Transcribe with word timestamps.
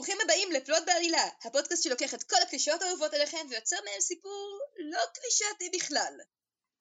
ברוכים 0.00 0.18
הבאים 0.24 0.52
לפלוט 0.52 0.82
בעלילה, 0.86 1.28
הפודקאסט 1.44 1.82
שלוקח 1.82 2.14
את 2.14 2.22
כל 2.22 2.36
הקלישאות 2.42 2.82
האהובות 2.82 3.14
עליכם 3.14 3.38
ויוצר 3.50 3.76
מהם 3.84 4.00
סיפור 4.00 4.60
לא 4.78 5.00
קלישאתי 5.14 5.70
בכלל. 5.78 6.14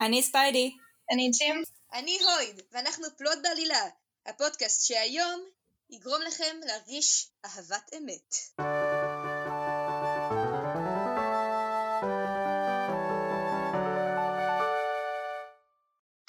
אני 0.02 0.24
ספיידי. 0.24 0.72
אני 1.12 1.30
ג'ים. 1.40 1.64
אני 1.94 2.20
הויד, 2.24 2.62
ואנחנו 2.72 3.06
פלוט 3.18 3.38
בעלילה, 3.44 3.90
הפודקאסט 4.26 4.86
שהיום 4.86 5.50
יגרום 5.90 6.22
לכם 6.22 6.58
להרגיש 6.66 7.32
אהבת 7.46 7.94
אמת. 7.98 8.36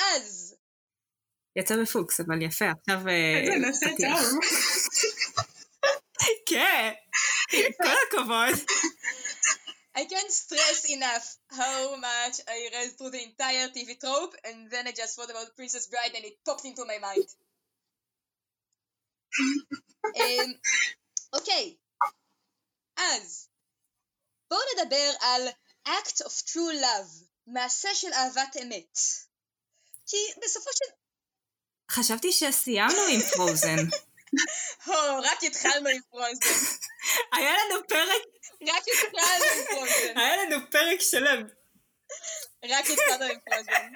אז, 0.00 0.56
יצא 1.56 1.76
בפוקס, 1.82 2.20
אבל 2.20 2.42
יפה, 2.42 2.64
עכשיו... 2.70 3.08
אה, 3.08 3.40
איזה 3.40 3.66
נושא. 3.66 3.86
טוב. 3.86 4.38
כן, 6.50 6.92
כל 7.82 7.96
הכבוד. 8.06 8.54
I 9.96 10.04
can't 10.04 10.32
stress 10.32 10.84
enough 10.96 11.26
how 11.60 11.96
much 11.96 12.36
I 12.48 12.58
read 12.74 12.90
through 12.96 13.10
the 13.10 13.22
entire 13.30 13.68
TV 13.76 13.90
trope 14.02 14.34
and 14.46 14.70
then 14.70 14.86
I 14.88 14.92
just 14.92 15.12
thought 15.16 15.30
about 15.34 15.56
Princess 15.56 15.86
Bride 15.92 16.14
and 16.16 16.24
it 16.24 16.36
popped 16.46 16.64
into 16.64 16.84
my 16.84 16.98
mind. 17.06 17.28
אמ, 20.16 20.52
אוקיי, 21.32 21.76
אז 22.96 23.48
בואו 24.50 24.60
נדבר 24.74 25.10
על 25.20 25.48
act 25.88 26.18
of 26.26 26.32
true 26.32 26.74
love, 26.82 27.24
מעשה 27.46 27.94
של 27.94 28.12
אהבת 28.12 28.56
אמת. 28.62 28.98
כי 30.06 30.16
בסופו 30.44 30.70
של... 30.72 30.84
חשבתי 31.90 32.32
שסיימנו 32.32 33.02
עם 33.12 33.20
פרוזן. 33.36 33.76
הו, 34.84 35.18
רק 35.22 35.42
התחלנו 35.42 35.88
עם 35.88 36.00
פרוזן. 36.10 36.66
היה 37.36 37.52
לנו 37.52 37.88
פרק, 37.88 38.22
רק 38.68 38.82
התחלנו 38.88 39.44
עם 39.44 39.64
פרוזן. 39.70 40.18
היה 40.20 40.36
לנו 40.36 40.56
פרק 40.70 41.00
שלם. 41.00 41.46
רק 42.64 42.84
התחלנו 42.90 43.24
עם 43.24 43.38
פרוזן. 43.50 43.92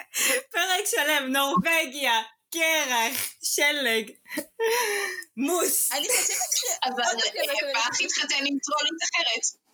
פרק 0.50 0.84
שלם, 0.86 1.32
נורבגיה, 1.32 2.22
קרח, 2.52 3.32
שלג, 3.42 4.10
מוס. 5.36 5.92
אני 5.92 6.08
חושבת 6.08 6.56
ש... 6.56 6.64
אבל 6.84 7.02
עוד 7.04 7.24
יותר 7.24 7.52
לא 7.52 7.72
באח 7.72 8.00
התחתן 8.04 8.44
עם 8.46 8.58
טרולית 8.64 9.00
אחרת. 9.02 9.64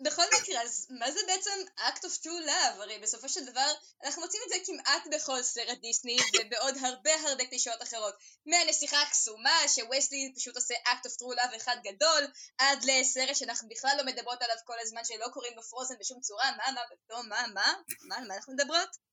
בכל 0.00 0.22
מקרה, 0.40 0.62
אז 0.62 0.86
מה 0.90 1.10
זה 1.10 1.20
בעצם 1.26 1.50
act 1.78 2.00
of 2.00 2.22
true 2.22 2.46
love? 2.46 2.82
הרי 2.82 2.98
בסופו 2.98 3.28
של 3.28 3.44
דבר 3.44 3.72
אנחנו 4.04 4.22
מוצאים 4.22 4.42
את 4.46 4.48
זה 4.48 4.56
כמעט 4.66 5.06
בכל 5.10 5.42
סרט 5.42 5.78
דיסני 5.80 6.16
ובעוד 6.40 6.74
הרבה 6.80 7.10
הרבה 7.14 7.46
קלישאות 7.46 7.82
אחרות. 7.82 8.14
מהנסיכה 8.46 9.02
הקסומה 9.02 9.58
שווסלי 9.68 10.32
פשוט 10.36 10.56
עושה 10.56 10.74
act 10.74 11.06
of 11.06 11.12
true 11.12 11.36
love 11.38 11.56
אחד 11.56 11.76
גדול, 11.84 12.26
עד 12.58 12.84
לסרט 12.84 13.36
שאנחנו 13.36 13.68
בכלל 13.68 13.94
לא 13.96 14.04
מדברות 14.04 14.42
עליו 14.42 14.56
כל 14.64 14.78
הזמן 14.80 15.04
שלא 15.04 15.28
קוראים 15.32 15.56
לו 15.56 15.62
פרוזן 15.62 15.94
בשום 16.00 16.20
צורה, 16.20 16.50
מה, 16.56 16.72
מה, 16.72 16.80
מה, 17.28 17.46
מה, 17.54 17.74
מה, 18.02 18.16
על 18.16 18.28
מה 18.28 18.34
אנחנו 18.34 18.52
מדברות? 18.52 19.09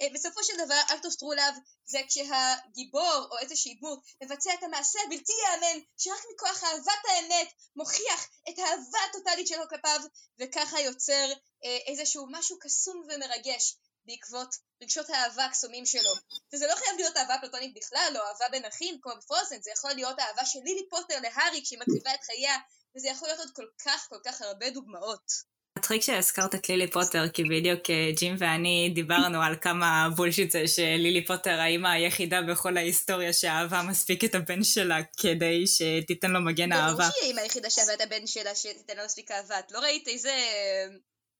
אה, 0.00 0.06
בסופו 0.14 0.44
של 0.44 0.52
דבר 0.64 0.80
of 0.88 0.92
true 0.92 1.38
love 1.38 1.60
זה 1.84 1.98
כשהגיבור 2.08 3.28
או 3.30 3.38
איזושהי 3.38 3.74
דמות 3.74 4.00
מבצע 4.22 4.54
את 4.54 4.62
המעשה 4.62 4.98
הבלתי 5.06 5.32
ייאמן 5.32 5.80
שרק 5.96 6.22
מכוח 6.34 6.64
אהבת 6.64 7.04
האמת 7.08 7.48
מוכיח 7.76 8.28
את 8.48 8.58
האהבה 8.58 8.98
הטוטלית 9.10 9.48
שלו 9.48 9.68
כלפיו 9.68 10.00
וככה 10.38 10.80
יוצר 10.80 11.32
אה, 11.64 11.78
איזשהו 11.86 12.26
משהו 12.30 12.58
קסום 12.58 13.02
ומרגש 13.08 13.76
בעקבות 14.08 14.54
רגשות 14.82 15.10
האהבה 15.10 15.44
הקסומים 15.44 15.86
שלו. 15.86 16.10
וזה 16.52 16.66
לא 16.66 16.74
חייב 16.74 16.96
להיות 16.96 17.16
אהבה 17.16 17.36
פלטונית 17.40 17.74
בכלל 17.74 18.14
או 18.16 18.22
אהבה 18.22 18.48
בין 18.50 18.64
אחים 18.64 18.98
כמו 19.02 19.12
בפרוזן, 19.16 19.62
זה 19.62 19.70
יכול 19.70 19.92
להיות 19.92 20.18
אהבה 20.18 20.46
של 20.46 20.58
לילי 20.64 20.88
פוטר 20.90 21.20
להארי 21.20 21.62
כשהיא 21.64 21.78
מקריבה 21.78 22.14
את 22.14 22.22
חייה 22.22 22.56
וזה 22.96 23.08
יכול 23.08 23.28
להיות 23.28 23.40
עוד 23.40 23.50
כל 23.54 23.66
כך 23.84 24.08
כל 24.08 24.18
כך 24.24 24.42
הרבה 24.42 24.70
דוגמאות. 24.70 25.57
מצחיק 25.78 26.02
שהזכרת 26.02 26.54
את 26.54 26.68
לילי 26.68 26.90
פוטר, 26.90 27.28
כי 27.28 27.42
בדיוק 27.44 27.90
אה, 27.90 28.10
ג'ים 28.18 28.34
ואני 28.38 28.92
דיברנו 28.94 29.42
על 29.42 29.56
כמה 29.60 30.08
בולשיט 30.16 30.50
זה 30.50 30.68
שלילי 30.68 31.26
פוטר 31.26 31.60
האימא 31.60 31.88
היחידה 31.88 32.42
בכל 32.42 32.76
ההיסטוריה 32.76 33.32
שאהבה 33.32 33.82
מספיק 33.82 34.24
את 34.24 34.34
הבן 34.34 34.64
שלה 34.64 34.98
כדי 35.20 35.64
שתיתן 35.66 36.30
לו 36.30 36.40
מגן 36.40 36.72
אהבה. 36.72 36.94
ברור 36.94 37.10
שהיא 37.12 37.28
האמא 37.28 37.40
היחידה 37.40 37.70
שאהבה 37.70 37.94
את 37.94 38.00
הבן 38.00 38.26
שלה 38.26 38.54
שתיתן 38.54 38.96
לה 38.96 39.04
מספיק 39.04 39.30
אהבה. 39.30 39.58
את 39.58 39.72
לא 39.72 39.78
ראית 39.78 40.08
איזה 40.08 40.32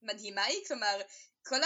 מדהימה 0.02 0.44
היא? 0.44 0.58
כלומר, 0.68 1.00
כל 1.46 1.60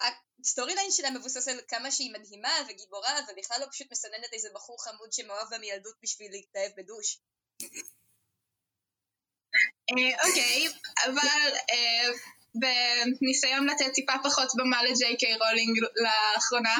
ה 0.00 0.12
story 0.12 0.74
line 0.74 0.90
שלה 0.90 1.10
מבוסס 1.10 1.48
על 1.48 1.60
כמה 1.68 1.90
שהיא 1.90 2.12
מדהימה 2.12 2.52
וגיבורה 2.68 3.14
ובכלל 3.28 3.60
לא 3.60 3.66
פשוט 3.70 3.86
מסננת 3.92 4.32
איזה 4.32 4.48
בחור 4.54 4.84
חמוד 4.84 5.12
שמאוהב 5.12 5.50
בה 5.50 5.58
מילדות 5.58 5.94
בשביל 6.02 6.30
להתאהב 6.30 6.72
ב 6.76 6.81
douche. 6.81 7.18
אה, 9.90 10.28
אוקיי, 10.28 10.68
אבל 11.04 11.52
אה, 11.70 12.08
בניסיון 12.54 13.66
לתת 13.66 13.92
טיפה 13.94 14.12
פחות 14.24 14.48
במה 14.58 14.82
לג'יי 14.82 15.16
קיי 15.16 15.34
רולינג 15.34 15.78
לאחרונה, 16.04 16.76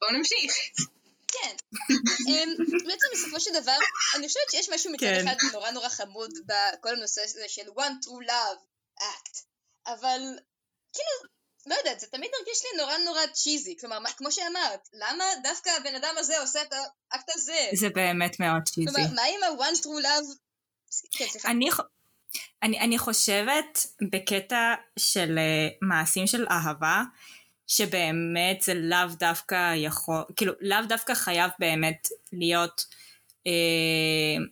בואו 0.00 0.12
נמשיך. 0.12 0.52
כן. 1.32 1.56
אמ, 2.28 2.48
בעצם 2.86 3.06
בסופו 3.12 3.40
של 3.40 3.50
דבר, 3.60 3.76
אני 4.14 4.28
חושבת 4.28 4.50
שיש 4.50 4.68
משהו 4.74 4.92
מצד 4.92 5.06
כן. 5.06 5.28
אחד 5.28 5.36
נורא 5.52 5.70
נורא 5.70 5.88
חמוד 5.88 6.30
בכל 6.46 6.88
הנושא 6.88 7.20
הזה 7.24 7.44
של 7.48 7.62
one 7.62 7.94
true 8.04 8.28
love 8.30 8.60
act, 9.00 9.42
אבל 9.86 10.20
כאילו, 10.92 11.34
לא 11.66 11.74
יודעת, 11.74 12.00
זה 12.00 12.06
תמיד 12.06 12.30
מרגיש 12.38 12.62
לי 12.64 12.80
נורא 12.82 12.96
נורא 12.96 13.26
צ'יזי, 13.26 13.76
כלומר, 13.80 13.98
מה- 13.98 14.12
כמו 14.12 14.32
שאמרת, 14.32 14.88
למה 14.92 15.24
דווקא 15.42 15.70
הבן 15.70 15.94
אדם 15.94 16.14
הזה 16.18 16.38
עושה 16.40 16.62
את 16.62 16.72
האקט 16.72 17.30
הזה? 17.34 17.68
זה 17.74 17.88
באמת 17.88 18.40
מאוד 18.40 18.62
צ'יזי. 18.64 18.86
כלומר, 18.94 19.14
מה 19.14 19.22
עם 19.22 19.42
ה-one 19.42 19.76
true 19.78 20.04
love? 20.04 20.36
כן, 21.18 21.26
סליחה. 21.28 21.48
אני, 21.50 21.68
אני, 22.62 22.80
אני 22.80 22.98
חושבת 22.98 23.86
בקטע 24.12 24.74
של 24.98 25.38
אה, 25.38 25.68
מעשים 25.82 26.26
של 26.26 26.46
אהבה, 26.50 27.02
שבאמת 27.66 28.60
זה 28.62 28.74
לאו 28.74 29.08
דווקא 29.18 29.74
יכול, 29.76 30.22
כאילו 30.36 30.52
לאו 30.60 30.78
דווקא 30.88 31.14
חייב 31.14 31.50
באמת 31.58 32.08
להיות 32.32 32.84
אה, 33.46 34.44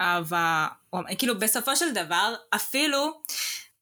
אהבה, 0.00 0.68
או, 0.92 0.98
כאילו 1.18 1.38
בסופו 1.38 1.76
של 1.76 1.92
דבר 1.94 2.34
אפילו 2.54 3.20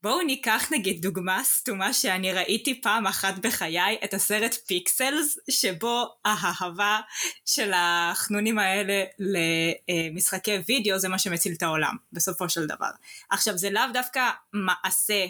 בואו 0.04 0.22
ניקח 0.22 0.68
נגיד 0.70 1.02
דוגמה 1.02 1.44
סתומה 1.44 1.92
שאני 1.92 2.32
ראיתי 2.32 2.80
פעם 2.80 3.06
אחת 3.06 3.38
בחיי 3.38 3.98
את 4.04 4.14
הסרט 4.14 4.54
פיקסלס 4.66 5.38
שבו 5.50 6.04
האהבה 6.24 7.00
של 7.46 7.72
החנונים 7.74 8.58
האלה 8.58 9.04
למשחקי 9.18 10.58
וידאו 10.68 10.98
זה 10.98 11.08
מה 11.08 11.18
שמציל 11.18 11.52
את 11.56 11.62
העולם 11.62 11.96
בסופו 12.12 12.48
של 12.48 12.66
דבר. 12.66 12.90
עכשיו 13.30 13.58
זה 13.58 13.70
לאו 13.70 13.82
דווקא 13.92 14.30
מעשה 14.52 15.26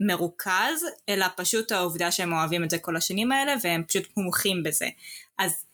מרוכז 0.00 0.84
אלא 1.08 1.26
פשוט 1.36 1.72
העובדה 1.72 2.10
שהם 2.10 2.32
אוהבים 2.32 2.64
את 2.64 2.70
זה 2.70 2.78
כל 2.78 2.96
השנים 2.96 3.32
האלה 3.32 3.54
והם 3.62 3.84
פשוט 3.84 4.08
מומחים 4.16 4.62
בזה. 4.62 4.88
אז 5.38 5.64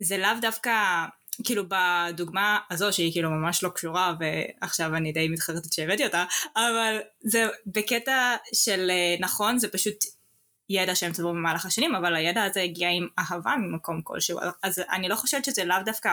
זה 0.00 0.18
לאו 0.18 0.40
דווקא 0.40 1.04
כאילו 1.44 1.64
בדוגמה 1.68 2.58
הזו 2.70 2.92
שהיא 2.92 3.12
כאילו 3.12 3.30
ממש 3.30 3.62
לא 3.62 3.68
קשורה 3.68 4.14
ועכשיו 4.20 4.96
אני 4.96 5.12
די 5.12 5.28
מתחרטת 5.28 5.72
שהבאתי 5.72 6.06
אותה 6.06 6.24
אבל 6.56 6.98
זה 7.20 7.46
בקטע 7.66 8.36
של 8.54 8.90
אה, 8.90 9.16
נכון 9.20 9.58
זה 9.58 9.68
פשוט 9.68 10.04
ידע 10.70 10.94
שהם 10.94 11.12
צברו 11.12 11.30
במהלך 11.30 11.66
השנים 11.66 11.94
אבל 11.94 12.14
הידע 12.14 12.44
הזה 12.44 12.62
הגיע 12.62 12.88
עם 12.88 13.08
אהבה 13.18 13.54
ממקום 13.56 14.02
כלשהו 14.02 14.38
אז 14.62 14.82
אני 14.90 15.08
לא 15.08 15.14
חושבת 15.14 15.44
שזה 15.44 15.64
לאו 15.64 15.76
דווקא 15.84 16.10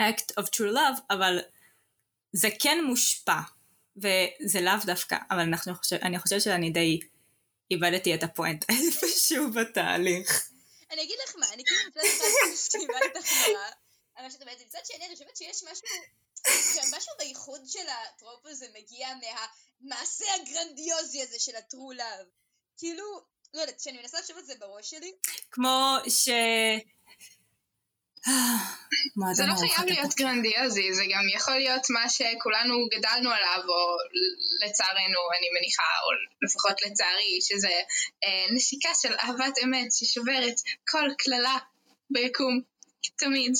act 0.00 0.40
of 0.40 0.44
true 0.44 0.74
love 0.74 1.00
אבל 1.10 1.38
זה 2.32 2.48
כן 2.60 2.84
מושפע 2.86 3.40
וזה 3.96 4.60
לאו 4.60 4.74
דווקא 4.86 5.16
אבל 5.30 5.40
אנחנו 5.40 5.74
חושב, 5.74 5.96
אני 5.96 6.18
חושבת 6.18 6.40
שאני 6.40 6.70
די 6.70 7.00
איבדתי 7.70 8.14
את 8.14 8.22
הפואנט 8.22 8.64
איפשהו 8.70 9.52
בתהליך. 9.52 10.48
אני 10.90 11.02
אגיד 11.02 11.16
לך 11.28 11.36
מה, 11.38 11.46
אני 11.54 11.64
כאילו 11.64 11.80
מצד 11.88 12.00
אחד 12.00 12.52
מסכימה 12.52 12.98
איתך 13.02 13.32
נורא, 13.32 13.68
מה 14.22 14.30
שאת 14.30 14.42
אומרת, 14.42 14.58
מצד 14.66 14.78
שני 14.84 15.06
אני 15.06 15.14
חושבת 15.14 15.36
שיש 15.36 15.62
משהו, 15.72 15.86
משהו 16.96 17.12
בייחוד 17.18 17.60
של 17.66 17.88
הטרופ 17.88 18.46
הזה 18.46 18.66
מגיע 18.74 19.08
מהמעשה 19.14 20.24
הגרנדיוזי 20.34 21.22
הזה 21.22 21.36
של 21.38 21.56
ה-true 21.56 21.98
love. 21.98 22.28
כאילו, 22.78 23.04
לא 23.54 23.60
יודעת, 23.60 23.80
כשאני 23.80 23.98
מנסה 23.98 24.18
לחשוב 24.18 24.36
על 24.36 24.44
זה 24.44 24.54
בראש 24.60 24.90
שלי, 24.90 25.12
כמו 25.50 25.96
ש... 26.08 26.28
זה 29.32 29.46
לא 29.46 29.54
חייב 29.54 29.88
להיות. 29.88 30.14
גרנדיוזי, 30.14 30.94
זה 30.94 31.02
גם 31.14 31.22
יכול 31.36 31.54
להיות 31.54 31.90
מה 31.90 32.08
שכולנו 32.08 32.74
גדלנו 32.96 33.30
עליו, 33.30 33.62
או 33.68 33.96
לצערנו, 34.66 35.20
אני 35.38 35.48
מניחה, 35.58 35.82
או 36.04 36.08
לפחות 36.42 36.82
לצערי, 36.86 37.38
שזה 37.40 37.80
אה, 38.24 38.46
נסיקה 38.54 38.88
של 39.02 39.14
אהבת 39.22 39.58
אמת 39.64 39.92
ששוברת 39.92 40.54
כל 40.90 41.08
קללה 41.18 41.56
ביקום, 42.10 42.60
תמיד. 43.16 43.52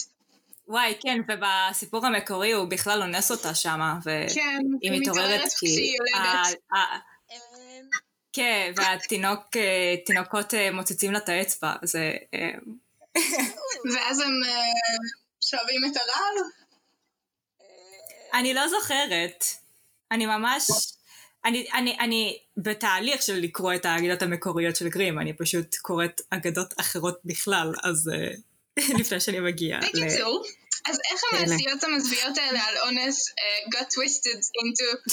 וואי, 0.68 0.94
כן, 1.00 1.20
ובסיפור 1.28 2.06
המקורי 2.06 2.52
הוא 2.52 2.68
בכלל 2.68 3.02
אונס 3.02 3.30
אותה 3.30 3.54
שמה, 3.54 3.98
והיא 4.02 4.28
כן, 4.28 4.58
מתעוררת 4.90 5.42
כשהיא 5.56 5.96
יולדת. 5.96 6.58
כן, 8.32 8.72
והתינוק, 8.76 9.56
אה, 9.56 9.94
תינוקות 10.06 10.54
אה, 10.54 10.72
מוצצים 10.72 11.12
לה 11.12 11.18
את 11.18 11.28
האצבע, 11.28 11.72
זה... 11.82 12.12
אה, 12.34 12.50
ואז 13.94 14.20
הם 14.20 14.32
שואבים 15.44 15.80
את 15.84 15.96
הרעל. 15.96 16.50
אני 18.34 18.54
לא 18.54 18.68
זוכרת. 18.68 19.44
אני 20.12 20.26
ממש... 20.26 20.70
אני, 21.44 21.66
אני, 21.74 21.96
אני 22.00 22.38
בתהליך 22.56 23.22
של 23.22 23.36
לקרוא 23.36 23.74
את 23.74 23.84
האגדות 23.84 24.22
המקוריות 24.22 24.76
של 24.76 24.88
גרים, 24.88 25.18
אני 25.18 25.32
פשוט 25.32 25.76
קוראת 25.76 26.20
אגדות 26.30 26.74
אחרות 26.80 27.18
בכלל, 27.24 27.72
אז 27.82 28.10
לפני 29.00 29.20
שאני 29.20 29.40
מגיעה. 29.40 29.80
בקיצור, 29.80 30.44
אז 30.86 30.98
איך 31.12 31.20
המעשיות 31.32 31.84
המזוויעות 31.84 32.38
האלה 32.38 32.64
על 32.64 32.78
אונס 32.78 33.28
uh, 33.28 33.76
got 33.76 33.86
twisted 33.86 34.40
into 34.60 35.12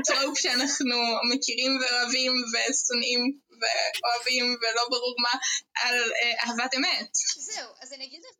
הטרופ 0.00 0.38
שאנחנו 0.42 0.96
מכירים 1.34 1.72
ואוהבים 1.80 2.32
ושונאים 2.52 3.38
ואוהבים 3.50 4.44
ולא 4.44 4.82
ברור 4.90 5.14
מה 5.22 5.38
על 5.74 5.98
uh, 6.00 6.48
אהבת 6.48 6.74
אמת? 6.74 7.14
זהו, 7.36 7.70
אז 7.80 7.92
אני 7.92 8.04
אגיד 8.04 8.20
לך, 8.20 8.36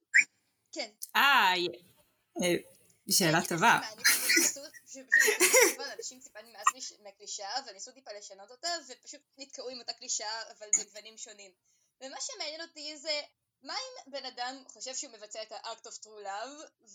כן. 0.73 0.89
אה, 1.17 1.55
שאלה 3.11 3.41
טובה. 3.49 3.81
אנשים 5.99 6.21
טיפה 6.21 6.39
נמאס 6.43 6.93
מהקלישאה, 7.03 7.59
אבל 7.59 7.73
ניסו 7.73 7.93
טיפה 7.93 8.11
לשנות 8.19 8.51
אותה, 8.51 8.69
ופשוט 8.89 9.21
נתקעו 9.39 9.69
עם 9.69 9.79
אותה 9.79 9.93
קלישאה, 9.93 10.43
אבל 10.59 10.67
בגוונים 10.81 11.19
שונים. 11.19 11.51
ומה 12.01 12.17
שמעניין 12.21 12.61
אותי 12.61 12.97
זה, 12.97 13.21
מה 13.63 13.75
אם 13.75 14.13
בן 14.13 14.25
אדם 14.25 14.65
חושב 14.69 14.95
שהוא 14.95 15.13
מבצע 15.13 15.43
את 15.43 15.53
ה-act 15.53 15.87
of 15.87 16.05
true 16.05 16.25
love, 16.25 16.89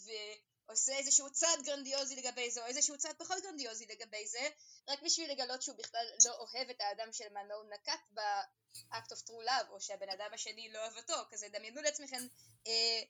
ועושה 0.66 0.98
איזשהו 0.98 1.32
צעד 1.32 1.62
גרנדיוזי 1.64 2.16
לגבי 2.16 2.52
זה, 2.52 2.62
או 2.62 2.66
איזשהו 2.66 2.98
צעד 2.98 3.16
פחות 3.18 3.38
גרנדיוזי 3.44 3.86
לגבי 3.86 4.28
זה, 4.28 4.50
רק 4.88 5.02
בשביל 5.02 5.32
לגלות 5.32 5.62
שהוא 5.62 5.78
בכלל 5.78 6.06
לא 6.26 6.32
אוהב 6.32 6.70
את 6.70 6.82
האדם 6.82 7.14
שלמענו 7.14 7.54
הוא 7.54 7.70
נקט 7.74 8.02
ב-act 8.14 9.12
of 9.12 9.22
true 9.28 9.46
love, 9.48 9.70
או 9.70 9.82
שהבן 9.82 10.10
אדם 10.10 10.30
השני 10.34 10.72
לא 10.74 10.80
אוהב 10.80 10.98
אותו, 10.98 11.14
כזה 11.32 11.48
דמיינו 11.50 11.82
לעצמכם 11.82 12.28
אה, 12.68 13.02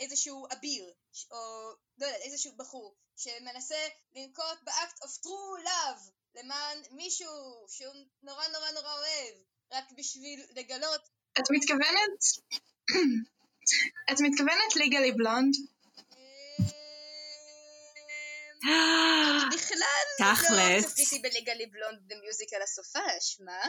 איזשהו 0.00 0.46
אביר, 0.52 0.94
או 1.30 1.70
לא 1.98 2.06
יודעת, 2.06 2.20
איזשהו 2.20 2.52
בחור, 2.56 2.96
שמנסה 3.16 3.88
לנקוט 4.12 4.58
באקט 4.62 4.98
of 5.02 5.26
true 5.26 5.64
love 5.64 6.10
למען 6.34 6.78
מישהו 6.90 7.64
שהוא 7.68 7.94
נורא 8.22 8.48
נורא 8.48 8.70
נורא 8.70 8.92
אוהב, 8.92 9.34
רק 9.72 9.84
בשביל 9.96 10.46
לגלות... 10.50 11.08
את 11.38 11.44
מתכוונת? 11.50 12.22
את 14.12 14.20
מתכוונת 14.20 14.76
ליגלי 14.76 15.12
בלונד? 15.12 15.54
בכלל 19.52 19.86
לא 20.50 20.80
צפיתי 20.80 21.18
בליגלי 21.18 21.66
בלונד 21.66 21.98
במיוזיקל 22.06 22.62
הסופש, 22.62 23.40
מה? 23.40 23.62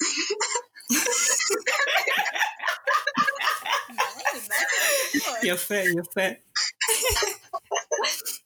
יפה, 5.42 5.74
יפה. 5.74 6.28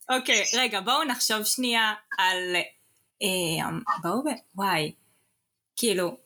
אוקיי, 0.17 0.45
רגע, 0.55 0.81
בואו 0.81 1.05
נחשוב 1.05 1.45
שנייה 1.45 1.95
על... 2.19 2.57
אה, 3.23 3.69
בואו, 4.03 4.23
וואי. 4.55 4.93
כאילו, 5.77 6.17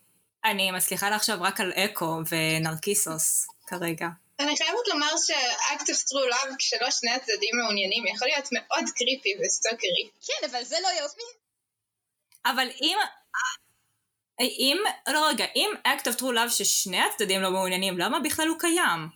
אני 0.44 0.70
מצליחה 0.70 1.10
לחשוב 1.10 1.42
רק 1.42 1.60
על 1.60 1.72
אקו 1.72 2.18
ונרקיסוס 2.30 3.46
כרגע. 3.66 4.08
אני 4.40 4.56
חייבת 4.56 4.88
לומר 4.88 5.16
ש-act 5.26 5.82
of 5.82 6.00
true 6.08 6.34
love, 6.34 6.56
כשלא 6.58 6.90
שני 6.90 7.10
הצדדים 7.10 7.50
מעוניינים, 7.62 8.06
יכול 8.06 8.28
להיות 8.28 8.48
מאוד 8.52 8.84
קריפי 8.96 9.34
וסטוקרי. 9.40 10.10
כן, 10.26 10.48
אבל 10.50 10.64
זה 10.64 10.76
לא 10.82 10.88
יופי. 11.02 11.22
אבל 12.46 12.68
אם... 12.80 12.98
אם, 14.40 14.76
לא 15.08 15.28
רגע, 15.28 15.44
אם 15.56 15.70
act 15.86 16.02
of 16.02 16.16
true 16.18 16.34
love 16.34 16.50
ששני 16.50 17.00
הצדדים 17.00 17.42
לא 17.42 17.50
מעוניינים, 17.50 17.98
למה 17.98 18.20
בכלל 18.20 18.48
הוא 18.48 18.58
קיים? 18.58 19.08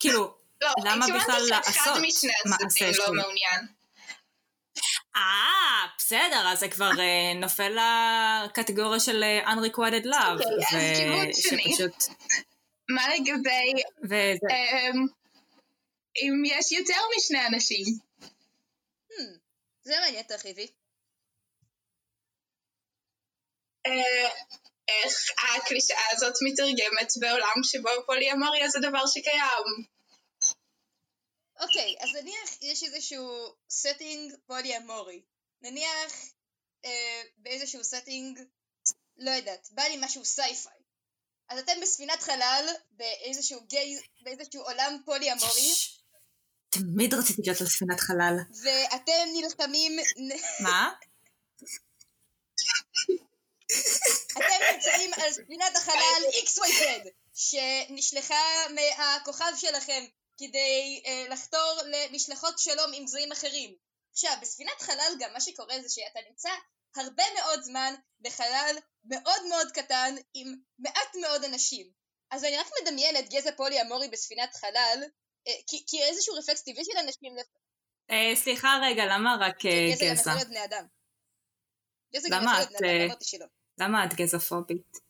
כאילו, 0.00 0.34
לא, 0.60 0.70
למה 0.84 1.06
בכלל 1.06 1.40
לעשות 1.50 1.50
מעשה 1.50 1.72
שאחד 1.72 2.00
משני 2.00 2.32
הצדדים 2.44 2.92
לא 2.98 3.14
מעוניין. 3.14 3.77
אה, 5.18 5.86
בסדר, 5.98 6.48
אז 6.52 6.58
זה 6.58 6.68
כבר 6.68 6.90
אה, 7.00 7.34
נופל 7.34 7.76
לקטגוריה 8.44 9.00
של 9.00 9.22
אה, 9.22 9.52
unrequited 9.52 10.04
love. 10.04 10.42
אוקיי, 10.44 10.90
אז 10.92 10.98
כיוון 10.98 11.32
שני, 11.32 11.74
מה 12.88 13.08
לגבי 13.08 13.72
אמ, 14.50 15.06
אם 16.16 16.42
יש 16.44 16.72
יותר 16.72 17.00
משני 17.16 17.46
אנשים? 17.46 17.84
Hmm, 19.10 19.38
זה 19.82 19.94
מעניין, 20.00 20.22
תרחיבי. 20.22 20.66
אה, 23.86 24.28
איך 24.88 25.14
הקלישאה 25.56 26.04
הזאת 26.12 26.34
מתרגמת 26.46 27.12
בעולם 27.20 27.62
שבו 27.62 27.88
פוליאמוריה 28.06 28.68
זה 28.68 28.78
דבר 28.82 29.06
שקיים. 29.06 29.97
אוקיי, 31.60 31.96
אז 32.00 32.08
נניח 32.14 32.62
יש 32.62 32.82
איזשהו 32.82 33.54
setting 33.70 34.36
פוליאמורי. 34.46 35.22
נניח 35.62 36.12
אה, 36.84 37.22
באיזשהו 37.36 37.80
setting, 37.80 38.40
לא 39.16 39.30
יודעת, 39.30 39.68
בא 39.70 39.82
לי 39.82 39.96
משהו 40.00 40.24
sci-fi. 40.24 40.78
אז 41.48 41.58
אתם 41.58 41.72
בספינת 41.82 42.22
חלל, 42.22 42.66
באיזשהו 42.90 43.60
גיי, 43.66 43.98
באיזשהו 44.22 44.62
עולם 44.62 44.98
פוליאמורי. 45.04 45.74
תמיד 46.70 47.14
רציתי 47.14 47.42
להיות 47.44 47.60
על 47.60 47.66
ספינת 47.66 48.00
חלל. 48.00 48.36
ואתם 48.62 49.28
נלחמים... 49.32 49.92
מה? 50.60 50.92
אתם 54.32 54.74
נמצאים 54.74 55.14
על 55.14 55.32
ספינת 55.32 55.76
החלל 55.76 56.22
XYZ, 56.44 57.08
שנשלחה 57.34 58.34
מהכוכב 58.74 59.52
שלכם 59.56 60.04
כדי 60.38 61.02
uh, 61.04 61.32
לחתור 61.32 61.80
למשלחות 61.84 62.58
שלום 62.58 62.90
עם 62.94 63.04
גזעים 63.04 63.32
אחרים. 63.32 63.74
עכשיו, 64.12 64.36
בספינת 64.42 64.80
חלל 64.82 65.12
גם 65.18 65.32
מה 65.32 65.40
שקורה 65.40 65.80
זה 65.82 65.88
שאתה 65.88 66.20
נמצא 66.28 66.50
הרבה 66.96 67.22
מאוד 67.34 67.62
זמן 67.62 67.94
בחלל 68.20 68.76
מאוד 69.04 69.46
מאוד 69.48 69.72
קטן 69.74 70.14
עם 70.34 70.54
מעט 70.78 71.16
מאוד 71.20 71.44
אנשים. 71.44 71.86
אז 72.30 72.44
אני 72.44 72.56
רק 72.56 72.66
מדמיינת 72.82 73.28
גזע 73.28 73.50
פולי 73.56 73.82
אמורי 73.82 74.08
בספינת 74.08 74.54
חלל, 74.54 75.02
uh, 75.04 75.52
כי, 75.66 75.84
כי 75.86 76.02
איזשהו 76.02 76.34
רפלקס 76.34 76.62
טבעי 76.62 76.84
של 76.84 76.98
אנשים... 76.98 77.36
Uh, 78.10 78.36
סליחה 78.36 78.68
רגע, 78.82 79.02
למה 79.06 79.36
רק 79.40 79.60
uh, 79.60 79.68
גזע? 79.92 80.12
גזע 80.12 80.14
גם 80.14 80.16
יכול 80.20 80.32
להיות 80.32 80.48
בני 80.48 80.64
אדם. 80.64 80.86
גזע 82.14 82.28
גם 82.30 82.42
יכול 82.42 82.56
להיות 82.56 82.72
בני 82.78 82.96
אדם, 82.96 83.06
אמרתי 83.06 83.24
שלא. 83.24 83.46
למה 83.80 84.04
את 84.04 84.14
גזע 84.14 84.38
פובית? 84.38 85.08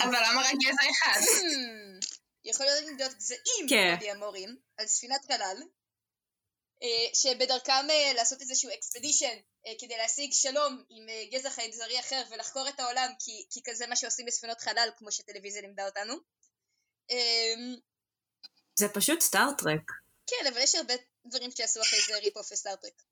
אבל 0.00 0.16
למה 0.16 0.40
רק 0.40 0.54
גזע 0.54 0.90
אחד? 0.90 1.20
יכול 2.44 2.66
להיות 2.66 3.16
גזעים 3.16 3.66
כן. 3.68 3.96
פוליאמוריים 3.98 4.56
על 4.76 4.86
ספינת 4.86 5.24
חלל, 5.24 5.62
אה, 6.82 7.14
שבדרכם 7.14 7.90
אה, 7.90 8.12
לעשות 8.14 8.40
איזשהו 8.40 8.70
אקספדישן 8.70 9.36
אה, 9.66 9.72
כדי 9.80 9.96
להשיג 9.96 10.32
שלום 10.32 10.84
עם 10.88 11.06
גזע 11.32 11.50
חייזרי 11.50 12.00
אחר 12.00 12.22
ולחקור 12.30 12.68
את 12.68 12.80
העולם 12.80 13.10
כי, 13.18 13.46
כי 13.50 13.60
כזה 13.64 13.86
מה 13.86 13.96
שעושים 13.96 14.26
בספינות 14.26 14.60
חלל 14.60 14.88
כמו 14.96 15.12
שטלוויזיה 15.12 15.62
לימדה 15.62 15.86
אותנו. 15.86 16.14
זה 18.78 18.88
פשוט 18.88 19.20
סטאר 19.20 19.55
טרק. 19.55 19.90
כן, 20.26 20.46
אבל 20.52 20.60
יש 20.60 20.74
הרבה 20.74 20.94
דברים 21.26 21.50
שעשו 21.50 21.80
אחרי 21.80 21.98
זה 22.06 22.18
rip-off 22.18 22.52
לסטאר 22.52 22.80
טרק. 22.80 23.02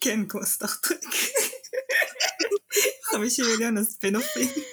כן, 0.00 0.28
כמו 0.28 0.46
סטאר 0.46 0.73
טרק. 0.73 1.00
50 3.02 3.44
מיליון 3.50 3.78
הספינופים. 3.78 4.64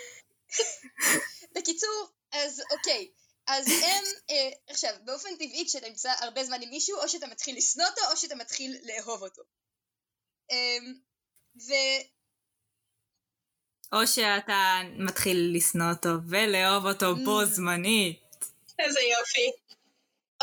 בקיצור, 1.55 2.07
אז 2.31 2.61
אוקיי, 2.71 3.11
אז 3.47 3.67
הם, 3.67 4.03
אה, 4.29 4.49
עכשיו, 4.69 4.93
באופן 5.05 5.35
טבעי 5.35 5.63
כשאתה 5.67 5.89
נמצא 5.89 6.11
הרבה 6.19 6.43
זמן 6.43 6.61
עם 6.61 6.69
מישהו, 6.69 6.97
או 6.97 7.09
שאתה 7.09 7.27
מתחיל 7.27 7.57
לשנוא 7.57 7.85
אותו, 7.85 8.01
או 8.11 8.17
שאתה 8.17 8.35
מתחיל 8.35 8.77
לאהוב 8.83 9.23
אותו. 9.23 9.41
אה, 10.51 10.77
ו... 11.67 11.73
או 13.93 14.07
שאתה 14.07 14.81
מתחיל 14.97 15.51
לשנוא 15.55 15.89
אותו 15.89 16.09
ולאהוב 16.29 16.85
אותו 16.85 17.05
mm. 17.11 17.25
בו 17.25 17.45
זמנית. 17.45 18.19
איזה 18.79 18.99
יופי. 18.99 19.51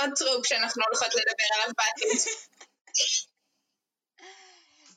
עוד 0.01 0.11
טרופ 0.17 0.47
שאנחנו 0.47 0.83
הולכות 0.87 1.15
לדבר 1.15 1.45
עליו 1.55 1.75
בעתיד. 1.77 2.33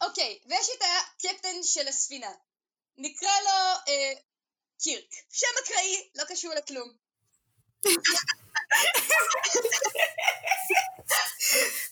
אוקיי, 0.01 0.39
ויש 0.49 0.67
את 0.77 0.81
הקפטן 0.81 1.63
של 1.63 1.87
הספינה. 1.87 2.31
נקרא 2.97 3.31
לו 3.43 3.73
אה, 3.87 4.13
קירק. 4.79 5.03
שם 5.31 5.47
אקראי, 5.63 6.09
לא 6.15 6.23
קשור 6.23 6.53
לכלום. 6.53 6.93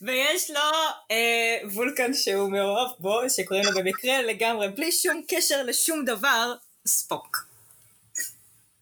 ויש 0.02 0.50
לו 0.50 0.60
אה, 1.12 1.58
וולקן 1.74 2.14
שהוא 2.14 2.52
מאוהב 2.52 2.90
בו, 3.00 3.30
שקוראים 3.30 3.66
לו 3.66 3.72
במקרה 3.72 4.22
לגמרי, 4.22 4.70
בלי 4.70 4.92
שום 4.92 5.22
קשר 5.28 5.64
לשום 5.64 6.06
דבר, 6.06 6.54
ספוק. 6.88 7.48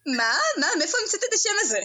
מה? 0.05 0.37
מה? 0.57 0.67
מאיפה 0.79 0.97
המצאת 1.01 1.23
את 1.29 1.33
השם 1.33 1.49
הזה? 1.61 1.79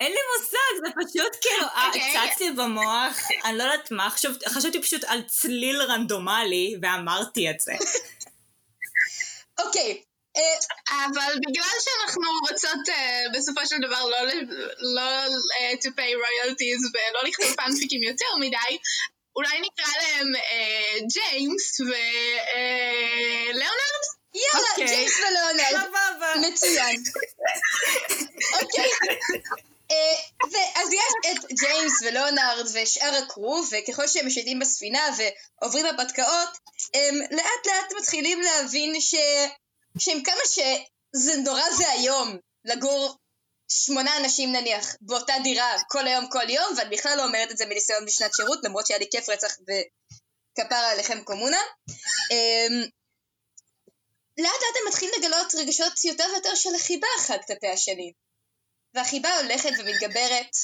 אין 0.00 0.12
לי 0.12 0.18
מושג, 0.38 0.86
זה 0.86 0.92
פשוט 0.92 1.36
כאילו, 1.40 1.66
okay. 1.66 1.86
אוקיי. 1.86 2.30
לי 2.40 2.50
במוח, 2.56 3.18
אני 3.44 3.58
לא 3.58 3.62
יודעת 3.62 3.90
מה, 3.90 4.10
חשבתי 4.48 4.82
פשוט 4.82 5.04
על 5.04 5.22
צליל 5.22 5.82
רנדומלי, 5.82 6.76
ואמרתי 6.82 7.50
את 7.50 7.60
זה. 7.60 7.72
אוקיי, 9.64 9.90
אה, 9.90 10.11
אבל 10.88 11.32
בגלל 11.48 11.76
שאנחנו 11.80 12.22
רוצות 12.50 12.88
אה, 12.88 13.24
בסופו 13.34 13.66
של 13.66 13.76
דבר 13.86 14.04
לא, 14.08 14.18
לא 14.94 15.02
אה, 15.60 15.72
to 15.72 15.88
pay 15.88 16.12
royalties 16.24 16.82
ולא 16.92 17.22
לכתוב 17.28 17.54
פאנפיקים 17.56 18.02
יותר 18.02 18.36
מדי, 18.40 18.78
אולי 19.36 19.60
נקרא 19.60 19.92
להם 20.02 20.36
אה, 20.36 20.98
ג'יימס 21.12 21.80
ולאונרד? 21.80 22.02
יאללה, 24.34 24.70
אוקיי. 24.70 24.86
ג'יימס 24.86 25.12
ולאונרד. 25.18 25.90
מצוין. 26.40 27.02
אוקיי. 28.60 28.90
אה, 29.90 30.16
ואז 30.52 30.92
יש 30.92 31.12
את 31.30 31.38
ג'יימס 31.60 32.02
ולאונרד 32.02 32.66
ושאר 32.74 33.14
ה 33.22 33.29
crew, 33.29 33.62
וככל 33.70 34.08
שהם 34.08 34.26
משייטים 34.26 34.58
בספינה 34.58 35.08
ועוברים 35.16 35.86
בהרפתקאות, 35.86 36.48
הם 36.94 37.14
לאט 37.30 37.66
לאט 37.66 37.92
מתחילים 37.98 38.40
להבין 38.40 39.00
ש... 39.00 39.14
שעם 39.98 40.22
כמה 40.22 40.42
שזה 40.46 41.36
נורא 41.44 41.62
ואיום 41.78 42.38
לגור 42.64 43.16
שמונה 43.68 44.16
אנשים 44.16 44.52
נניח 44.52 44.96
באותה 45.00 45.34
דירה 45.42 45.72
כל 45.88 46.06
היום 46.06 46.30
כל 46.30 46.50
יום, 46.50 46.74
ואני 46.76 46.96
בכלל 46.96 47.14
לא 47.16 47.24
אומרת 47.24 47.50
את 47.50 47.58
זה 47.58 47.66
מניסיון 47.66 48.06
בשנת 48.06 48.30
שירות, 48.36 48.58
למרות 48.64 48.86
שהיה 48.86 48.98
לי 48.98 49.06
כיף 49.10 49.28
רצח 49.28 49.52
וכפרה 49.62 50.90
עליכם 50.90 51.24
קומונה. 51.24 51.60
אמ, 52.30 52.82
לאט 54.38 54.60
לאט 54.62 54.76
הם 54.80 54.88
מתחילים 54.88 55.14
לגלות 55.18 55.54
רגשות 55.54 56.04
יותר 56.04 56.24
ויותר 56.32 56.54
של 56.54 56.78
חיבה 56.78 57.06
אחד 57.18 57.38
כלפי 57.46 57.68
השני. 57.68 58.12
והחיבה 58.94 59.36
הולכת 59.36 59.70
ומתגברת, 59.78 60.56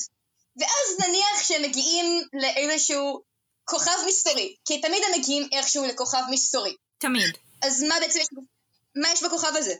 ואז 0.60 1.08
נניח 1.08 1.42
שהם 1.42 1.62
מגיעים 1.62 2.22
לאיזשהו 2.32 3.22
כוכב 3.64 3.98
מסתורי, 4.06 4.56
כי 4.64 4.80
תמיד 4.80 5.02
הם 5.04 5.20
מגיעים 5.20 5.48
איכשהו 5.52 5.84
לכוכב 5.84 6.22
מסתורי. 6.30 6.74
תמיד. 6.98 7.38
אז 7.62 7.82
מה 7.82 7.94
בעצם 8.00 8.20
יש, 8.20 8.26
מה 8.96 9.08
יש 9.12 9.22
בכוכב 9.22 9.52
הזה? 9.56 9.74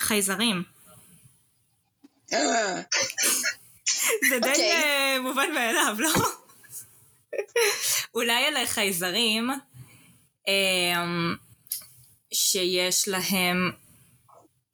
חייזרים. 0.00 0.62
זה 4.28 4.38
די 4.42 4.48
אוקיי. 4.48 4.72
אה, 4.72 5.20
מובן 5.20 5.52
מאליו, 5.54 5.96
לא? 5.98 6.10
אולי 8.14 8.48
אלה 8.48 8.66
חייזרים 8.66 9.50
אמ, 10.48 11.34
שיש 12.34 13.08
להם 13.08 13.72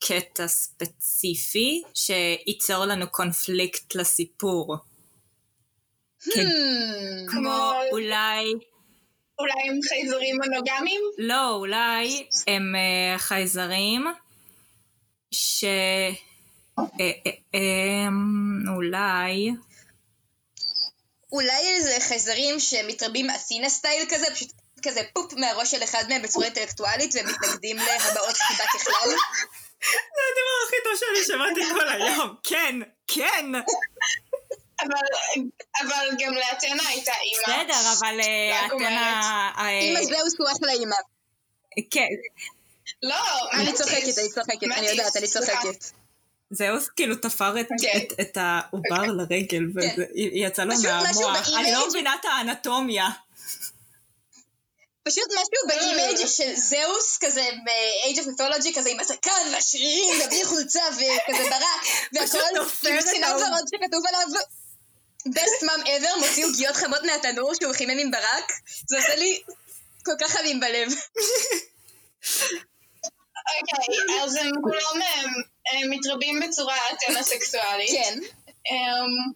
קטע 0.04 0.48
ספציפי 0.48 1.82
שייצור 1.94 2.84
לנו 2.84 3.10
קונפליקט 3.10 3.94
לסיפור. 3.94 4.76
כן. 6.34 6.46
Hmm, 6.46 7.30
כמו 7.32 7.72
אולי, 7.92 8.54
אולי 9.38 9.68
הם 9.68 9.80
חייזרים 9.88 10.36
מונוגמים? 10.36 11.00
לא, 11.18 11.50
אולי 11.50 12.26
הם 12.46 12.74
אה, 12.76 13.18
חייזרים 13.18 14.06
ש... 15.30 15.64
אה, 15.64 17.10
אה, 17.24 17.30
אמ, 17.54 18.74
אולי... 18.74 19.50
אולי 21.32 21.68
איזה 21.76 21.96
חייזרים 22.00 22.60
שמתרבים 22.60 23.26
אתינה 23.30 23.68
סטייל 23.68 24.06
כזה, 24.10 24.26
פשוט 24.34 24.50
כזה 24.82 25.00
פופ 25.12 25.32
מהראש 25.32 25.70
של 25.70 25.84
אחד 25.84 26.04
מהם 26.08 26.22
בצורה 26.22 26.44
אינטלקטואלית 26.46 27.14
והם 27.14 27.26
מתנגדים 27.28 27.76
להבעות 27.76 28.36
חיבה 28.36 28.64
ככלל. 28.74 29.10
זה 29.80 30.22
הדבר 30.30 30.56
הכי 30.66 30.76
טוב 30.84 30.92
שאני 30.96 31.24
שמעתי 31.26 31.60
כל 31.74 31.88
היום. 31.88 32.34
כן, 32.42 32.76
כן. 33.06 33.46
אבל, 34.80 35.48
אבל 35.82 36.08
גם 36.18 36.34
לאתנה 36.34 36.88
הייתה 36.88 37.12
אימא. 37.22 37.62
בסדר, 37.62 37.92
אבל 37.98 38.20
אה, 38.20 38.66
אומרת. 38.72 38.88
אתנה... 38.88 39.50
אה, 39.58 39.80
אמא 39.80 40.04
זהוס 40.04 40.34
הוא 40.38 40.48
אחלה 40.56 40.72
אימא. 40.72 40.96
כן, 41.90 42.06
לא, 43.02 43.50
אני. 43.52 43.72
צוחקת, 43.72 44.18
אני 44.18 44.28
צוחקת, 44.28 44.62
אני 44.76 44.88
יודעת, 44.88 45.16
אני. 45.16 45.28
צוחקת. 45.28 45.84
זהוס 46.50 46.88
כאילו 46.88 47.14
תפר 47.16 47.60
את, 47.60 47.66
כן. 47.82 47.98
את, 47.98 48.20
את 48.20 48.36
העובר 48.40 49.12
לרגל, 49.12 49.62
והיא 49.74 50.46
יצאה 50.46 50.64
לו 50.64 50.74
מהמוח. 50.82 51.48
אני 51.58 51.72
לא 51.72 51.88
מבינה 51.88 52.14
את 52.20 52.24
האנטומיה. 52.24 53.08
פשוט 55.02 55.28
משהו 55.32 55.68
באימייג' 55.68 56.26
של 56.26 56.54
זהוס, 56.54 57.18
כזה 57.20 57.48
ב-Age 57.64 58.18
of 58.18 58.26
Mythology, 58.26 58.78
כזה 58.78 58.90
עם 58.90 59.00
הזקן 59.00 59.52
והשרירים 59.52 60.14
ובלי 60.24 60.44
חולצה 60.44 60.82
וכזה 60.92 61.50
ברק, 61.50 61.86
והכל 62.12 62.38
עם 62.88 63.00
סינות. 63.00 63.30
ורוד 63.30 63.64
שכתוב 63.74 64.02
עליו 64.06 64.40
best 65.34 65.62
mom 65.62 65.86
ever, 65.86 66.18
מוציא 66.18 66.46
עוגיות 66.46 66.76
חמות 66.76 67.02
מהתנור 67.02 67.54
שהוא 67.54 67.72
חימם 67.72 67.98
עם 67.98 68.10
ברק, 68.10 68.52
זה 68.88 68.96
עושה 68.96 69.14
לי 69.14 69.42
כל 70.04 70.12
כך 70.20 70.30
חמים 70.30 70.60
בלב. 70.60 70.88
אוקיי, 73.60 74.22
אז 74.22 74.36
הם 74.36 74.50
כולם 74.62 75.00
מתרבים 75.90 76.40
בצורה 76.40 76.76
אתנה 76.92 77.22
סקסואלית. 77.22 77.90
כן. 77.90 78.18
אמ, 78.70 79.32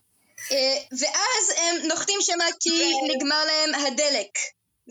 אה, 0.52 0.76
ואז 0.98 1.56
הם 1.56 1.76
נוחתים 1.86 2.18
שמה 2.20 2.44
כי 2.60 2.70
ו- 2.70 3.14
נגמר 3.14 3.44
להם 3.44 3.74
הדלק. 3.74 4.38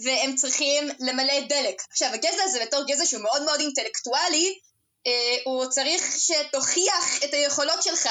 והם 0.03 0.36
צריכים 0.36 0.89
למלא 1.00 1.39
דלק. 1.39 1.82
עכשיו, 1.89 2.10
הגזע 2.13 2.44
הזה 2.44 2.60
בתור 2.65 2.84
גזע 2.88 3.06
שהוא 3.06 3.24
מאוד 3.24 3.41
מאוד 3.41 3.60
אינטלקטואלי, 3.60 4.60
אה, 5.08 5.38
הוא 5.46 5.65
צריך 5.65 6.03
שתוכיח 6.18 7.24
את 7.24 7.34
היכולות 7.34 7.84
שלך, 7.84 8.10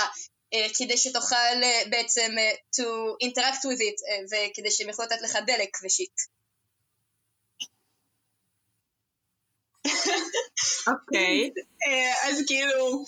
כדי 0.79 0.97
שתוכל 0.97 1.63
אה, 1.63 1.83
בעצם 1.91 2.35
אה, 2.39 2.53
to 2.77 2.87
interact 3.25 3.59
with 3.59 3.81
it, 3.81 3.99
אה, 4.11 4.21
וכדי 4.27 4.71
שהם 4.71 4.89
יוכלו 4.89 5.05
לתת 5.05 5.23
לך 5.23 5.39
דלק 5.47 5.77
ושיט. 5.85 6.21
אוקיי. 10.87 11.51
אה, 11.87 12.29
אז 12.29 12.43
כאילו, 12.47 13.05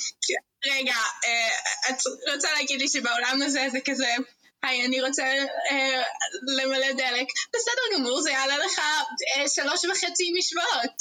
רגע, 0.67 0.95
אה, 1.25 1.91
את 1.91 1.99
רוצה 2.35 2.53
להגיד 2.53 2.81
לי 2.81 2.89
שבעולם 2.89 3.39
הזה 3.43 3.69
זה 3.73 3.79
כזה, 3.85 4.15
היי, 4.63 4.87
אני 4.87 5.01
רוצה 5.01 5.23
אה, 5.71 6.03
למלא 6.57 6.93
דלק. 6.93 7.27
בסדר 7.55 7.83
גמור, 7.95 8.23
זה 8.23 8.31
יעלה 8.31 8.59
לך 8.59 8.79
אה, 8.79 9.49
שלוש 9.49 9.85
וחצי 9.85 10.33
משוואות. 10.39 10.97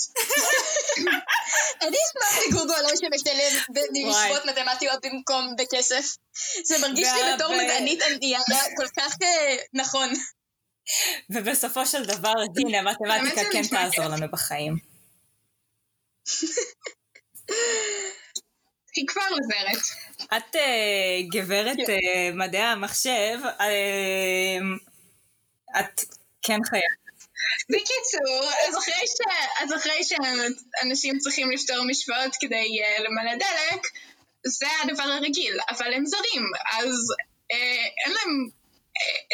אני 1.82 1.98
אשמח 1.98 2.38
לגור 2.48 2.68
בעולם 2.68 2.96
שמשלם 2.96 3.62
במשוואות 3.70 4.44
וואי. 4.46 4.54
מתמטיות 4.54 5.06
במקום 5.06 5.56
בכסף. 5.58 6.16
זה 6.64 6.78
מרגיש 6.78 7.08
לי 7.16 7.34
בתור 7.36 7.56
מדענית 7.56 8.02
ענייה 8.02 8.40
כל 8.78 8.88
כך 8.98 9.16
אה, 9.22 9.56
נכון. 9.74 10.10
ובסופו 11.30 11.86
של 11.86 12.06
דבר, 12.06 12.34
הנה, 12.58 12.82
מתמטיקה 12.82 13.04
באמת 13.08 13.36
זה 13.36 13.42
כן 13.52 13.68
תעזור. 13.68 14.06
לנו 14.06 14.32
בחיים. 14.32 14.78
היא 18.96 19.08
כבר 19.08 19.22
עוזרת. 19.30 19.84
את 20.38 20.56
אה, 20.56 21.22
גברת. 21.32 21.90
אה, 21.90 22.30
מדעי 22.34 22.62
המחשב, 22.62 23.40
אה, 23.60 24.60
את 25.80 26.02
כן 26.42 26.60
חייבת. 26.70 27.00
בקיצור, 27.70 28.52
אז 28.68 28.78
אחרי, 28.78 29.08
ש... 29.08 29.22
אז 29.64 29.74
אחרי 29.76 30.04
שאנשים 30.04 31.18
צריכים 31.18 31.52
לפתור 31.52 31.86
משוואות 31.90 32.36
כדי 32.40 32.68
uh, 32.82 33.02
למלא 33.02 33.36
דלק, 33.36 33.88
זה 34.46 34.66
הדבר 34.84 35.04
הרגיל, 35.04 35.58
אבל 35.70 35.94
הם 35.94 36.06
זרים, 36.06 36.46
אז 36.80 36.94
uh, 37.54 37.56
אין 38.06 38.14
להם 38.14 38.48
uh, 38.48 38.59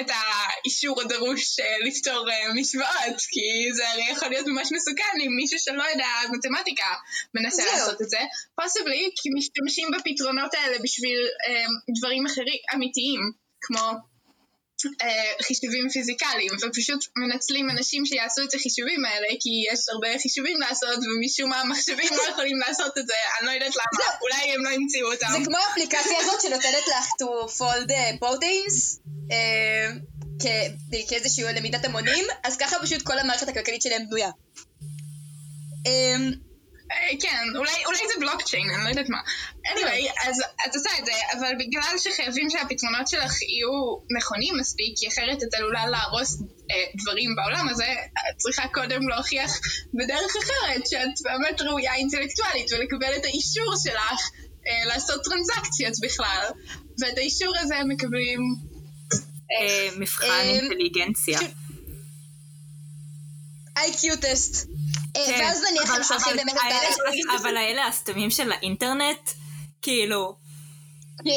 את 0.02 0.10
האישור 0.10 1.02
הדרוש 1.02 1.60
uh, 1.60 1.88
לפתור 1.88 2.28
uh, 2.28 2.60
משוואות, 2.60 3.20
כי 3.32 3.74
זה 3.74 3.90
הרי 3.90 4.04
יכול 4.12 4.30
להיות 4.30 4.48
ממש 4.48 4.70
מסוכן 4.76 5.16
אם 5.22 5.32
מישהו 5.42 5.60
שלא 5.60 5.84
יודע 5.84 6.08
מתמטיקה 6.32 6.90
מנסה 7.34 7.64
זהו. 7.64 7.72
לעשות 7.72 8.02
את 8.02 8.10
זה. 8.10 8.20
פוסיבלי, 8.56 9.10
כי 9.16 9.30
משתמשים 9.38 9.88
בפתרונות 9.98 10.54
האלה 10.54 10.78
בשביל 10.84 11.20
um, 11.28 11.94
דברים 12.00 12.26
אחרים, 12.26 12.60
אמיתיים, 12.74 13.22
כמו 13.62 14.15
אה, 15.02 15.32
חישובים 15.42 15.90
פיזיקליים, 15.90 16.52
ופשוט 16.62 17.06
מנצלים 17.18 17.70
אנשים 17.70 18.06
שיעשו 18.06 18.42
את 18.44 18.54
החישובים 18.54 19.06
האלה, 19.06 19.28
כי 19.40 19.50
יש 19.74 19.80
הרבה 19.94 20.08
חישובים 20.22 20.58
לעשות, 20.60 21.00
ומשום 21.06 21.50
מה 21.50 21.62
המחשבים 21.62 22.10
לא 22.12 22.24
יכולים 22.32 22.58
לעשות 22.68 22.98
את 22.98 23.08
זה, 23.08 23.14
אני 23.40 23.48
לא 23.48 23.52
יודעת 23.52 23.76
למה, 23.76 24.06
אולי 24.22 24.54
הם 24.54 24.64
לא 24.64 24.70
המציאו 24.70 25.12
אותם. 25.12 25.28
זה 25.32 25.46
כמו 25.46 25.58
האפליקציה 25.58 26.20
הזאת 26.20 26.42
שנותנת 26.42 26.88
לך 26.88 27.06
to 27.22 27.50
fold 27.58 27.90
uh, 27.90 28.26
proteins 28.26 29.00
אה, 29.32 29.90
כ- 30.42 31.10
כאיזשהו 31.10 31.48
למידת 31.56 31.86
המונים, 31.86 32.26
אז 32.44 32.58
ככה 32.58 32.76
פשוט 32.82 33.02
כל 33.02 33.20
המערכת 33.20 33.48
הכלכלית 33.48 33.82
שלהם 33.82 34.06
בנויה. 34.10 34.30
אה, 35.88 35.92
אה, 35.92 36.16
כן, 37.22 37.44
אולי, 37.56 37.86
אולי 37.86 37.98
זה 37.98 38.20
בלוקצ'יין, 38.20 38.70
אני 38.70 38.84
לא 38.84 38.90
יודעת 38.90 39.10
מה. 39.10 39.18
anyway, 39.68 40.28
אז 40.28 40.42
את 40.66 40.76
עושה 40.76 40.90
את 41.00 41.06
זה, 41.06 41.12
אבל 41.34 41.54
בגלל 41.60 41.98
שחייבים 41.98 42.50
שהפתרונות 42.50 43.08
שלך 43.08 43.42
יהיו 43.42 43.98
נכונים 44.18 44.58
מספיק, 44.60 44.94
כי 45.00 45.08
אחרת 45.08 45.44
את 45.44 45.54
עלולה 45.54 45.88
להרוס 45.88 46.42
אה, 46.72 46.76
דברים 47.02 47.36
בעולם 47.36 47.70
הזה, 47.70 47.88
את 48.30 48.38
צריכה 48.38 48.68
קודם 48.68 49.10
להוכיח 49.10 49.52
בדרך 49.94 50.36
אחרת 50.44 50.88
שאת 50.88 51.18
באמת 51.24 51.62
ראויה 51.62 51.96
אינטלקטואלית 51.96 52.74
ולקבל 52.74 53.16
את 53.16 53.26
האישור 53.26 53.74
שלך 53.84 54.30
אה, 54.68 54.86
לעשות 54.86 55.24
טרנזקציות 55.24 55.94
בכלל. 56.02 56.46
ואת 57.02 57.18
האישור 57.18 57.54
הזה 57.58 57.76
מקבלים... 57.88 58.40
אה, 59.52 59.90
מבחן 59.98 60.26
אה, 60.26 60.42
אינטליגנציה. 60.42 61.40
IQ 63.78 64.18
טסט. 64.22 64.75
אה, 65.16 65.26
כן, 65.26 65.44
ואז 65.46 65.62
נניח 65.72 65.84
אבל- 65.90 65.96
הם 65.98 66.04
שולחים 66.04 66.36
באמת 66.36 66.54
את 66.56 66.60
האלה- 66.62 67.34
ה... 67.34 67.38
אבל 67.42 67.58
האלה 67.58 67.88
הסתמים 67.88 68.32
של 68.32 68.52
האינטרנט, 68.52 69.30
כאילו, 69.82 70.36
כן. 71.18 71.30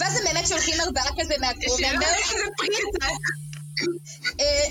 ואז 0.00 0.16
הם 0.16 0.24
באמת 0.24 0.48
שולחים 0.48 0.80
ארבעה 0.80 1.08
כזה 1.20 1.34
מהקרו 1.40 1.76
שאלה 1.78 1.92
ממבר. 1.92 2.06
איזה 2.06 2.44
פרי 2.56 2.68
אתה. 2.98 3.06
אה, 4.40 4.66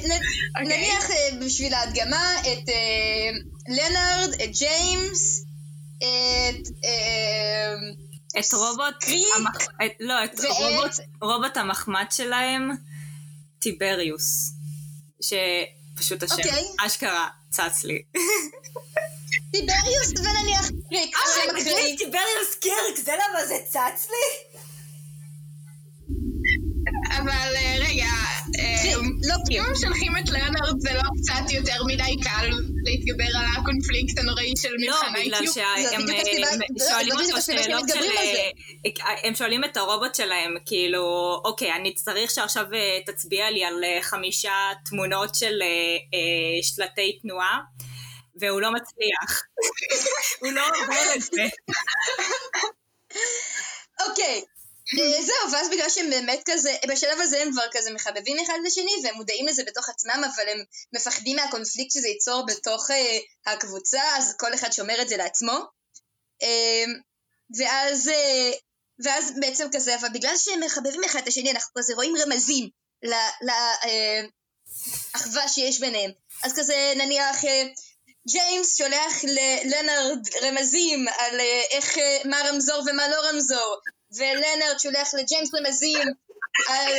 אוקיי. 0.61 0.77
נניח 0.77 1.11
אה, 1.11 1.29
בשביל 1.45 1.73
ההדגמה 1.73 2.33
את 2.41 2.69
אה, 2.69 3.29
לנארד, 3.67 4.33
את 4.33 4.49
ג'יימס, 4.59 5.43
את... 5.97 6.67
אה, 6.85 7.73
את 8.39 8.53
רובוט, 8.53 9.03
המח... 9.37 9.57
את, 9.85 9.91
לא, 9.99 10.23
את 10.23 10.39
ואת- 10.39 10.45
רובוט, 10.45 10.91
רובוט 11.21 11.57
המחמד 11.57 12.05
שלהם, 12.11 12.71
טיבריוס, 13.59 14.51
שפשוט 15.95 16.23
השם, 16.23 16.35
אוקיי. 16.35 16.63
אשכרה 16.85 17.27
צץ 17.49 17.83
לי. 17.83 18.01
טיבריוס 19.51 20.09
ונניח 20.19 20.69
קריק, 20.89 21.15
אה, 21.15 21.43
אקראי. 21.45 21.97
טיבריוס 21.97 22.55
קירק, 22.61 22.97
זה 23.05 23.11
למה 23.11 23.45
זה 23.45 23.55
צץ 23.69 24.07
לי? 24.09 24.57
אבל 27.17 27.55
אה, 27.55 27.75
רגע, 27.79 28.09
אם 28.63 29.19
קריק. 29.45 29.61
הם 29.61 29.75
שולחים 29.75 30.11
את 30.17 30.29
ליאונרד 30.29 30.79
זה 30.79 30.93
לא 30.93 31.01
קצת 31.21 31.51
יותר 31.51 31.83
מדי 31.83 32.15
קל 32.23 32.49
להתגבר 32.85 33.37
על 33.39 33.45
הקונפליקט 33.57 34.17
הנוראי 34.19 34.53
של 34.57 34.69
לא, 34.79 34.95
בגלל 35.19 35.43
הסיבה- 35.47 35.65
הם 35.95 36.01
לא, 36.07 36.15
הסיבה 36.17 37.41
שהם 37.41 37.61
אה, 38.85 39.27
הם 39.27 39.35
שואלים 39.35 39.63
את 39.63 39.77
הרובוט 39.77 40.15
שלהם, 40.15 40.55
כאילו, 40.65 41.03
אוקיי, 41.45 41.73
אני 41.73 41.93
צריך 41.93 42.31
שעכשיו 42.31 42.65
אה, 42.73 42.99
תצביע 43.05 43.51
לי 43.51 43.63
על 43.65 43.83
אה, 43.83 43.99
חמישה 44.01 44.53
תמונות 44.85 45.35
של 45.35 45.61
אה, 45.61 45.67
אה, 46.13 46.63
שלטי 46.63 47.19
תנועה, 47.21 47.59
והוא 48.41 48.61
לא 48.61 48.71
מצליח. 48.71 49.43
הוא 50.41 50.51
לא 50.51 50.67
עובר 50.67 51.15
את 51.15 51.21
זה. 51.21 51.43
אוקיי. 54.09 54.41
אה, 54.99 55.21
זהו, 55.43 55.51
ואז 55.51 55.69
בגלל 55.69 55.89
שהם 55.89 56.09
באמת 56.09 56.41
כזה, 56.45 56.75
בשלב 56.87 57.19
הזה 57.21 57.41
הם 57.41 57.51
כבר 57.51 57.65
כזה 57.71 57.91
מחבבים 57.91 58.39
אחד 58.39 58.57
לשני 58.65 58.91
והם 59.03 59.15
מודעים 59.15 59.47
לזה 59.47 59.63
בתוך 59.63 59.89
עצמם, 59.89 60.21
אבל 60.35 60.49
הם 60.49 60.63
מפחדים 60.93 61.35
מהקונפליקט 61.35 61.91
שזה 61.91 62.07
ייצור 62.07 62.45
בתוך 62.45 62.91
אה, 62.91 63.19
הקבוצה, 63.53 64.01
אז 64.17 64.35
כל 64.39 64.53
אחד 64.53 64.71
שומר 64.71 65.01
את 65.01 65.09
זה 65.09 65.17
לעצמו. 65.17 65.59
אה, 66.43 66.85
ואז, 67.57 68.07
אה, 68.07 68.51
ואז 69.03 69.31
בעצם 69.41 69.67
כזה, 69.73 69.95
אבל 69.95 70.09
בגלל 70.13 70.37
שהם 70.37 70.59
מחבבים 70.59 71.03
אחד 71.03 71.19
את 71.21 71.27
השני, 71.27 71.51
אנחנו 71.51 71.71
כזה 71.77 71.93
רואים 71.93 72.15
רמזים 72.17 72.69
לאחווה 75.13 75.47
שיש 75.47 75.79
ביניהם. 75.79 76.11
אז 76.43 76.53
כזה 76.53 76.93
נניח 76.95 77.45
אה, 77.45 77.63
ג'יימס 78.27 78.77
שולח 78.77 79.23
ללנארד 79.23 80.19
רמזים 80.43 81.05
על 81.17 81.39
אה, 81.39 81.61
איך, 81.71 81.97
אה, 81.97 82.17
מה 82.25 82.41
רמזור 82.49 82.83
ומה 82.87 83.07
לא 83.07 83.29
רמזור, 83.29 83.77
ולנארד 84.17 84.79
שולח 84.79 85.13
לג'יימס 85.13 85.49
רמזים 85.55 86.07
על 86.67 86.93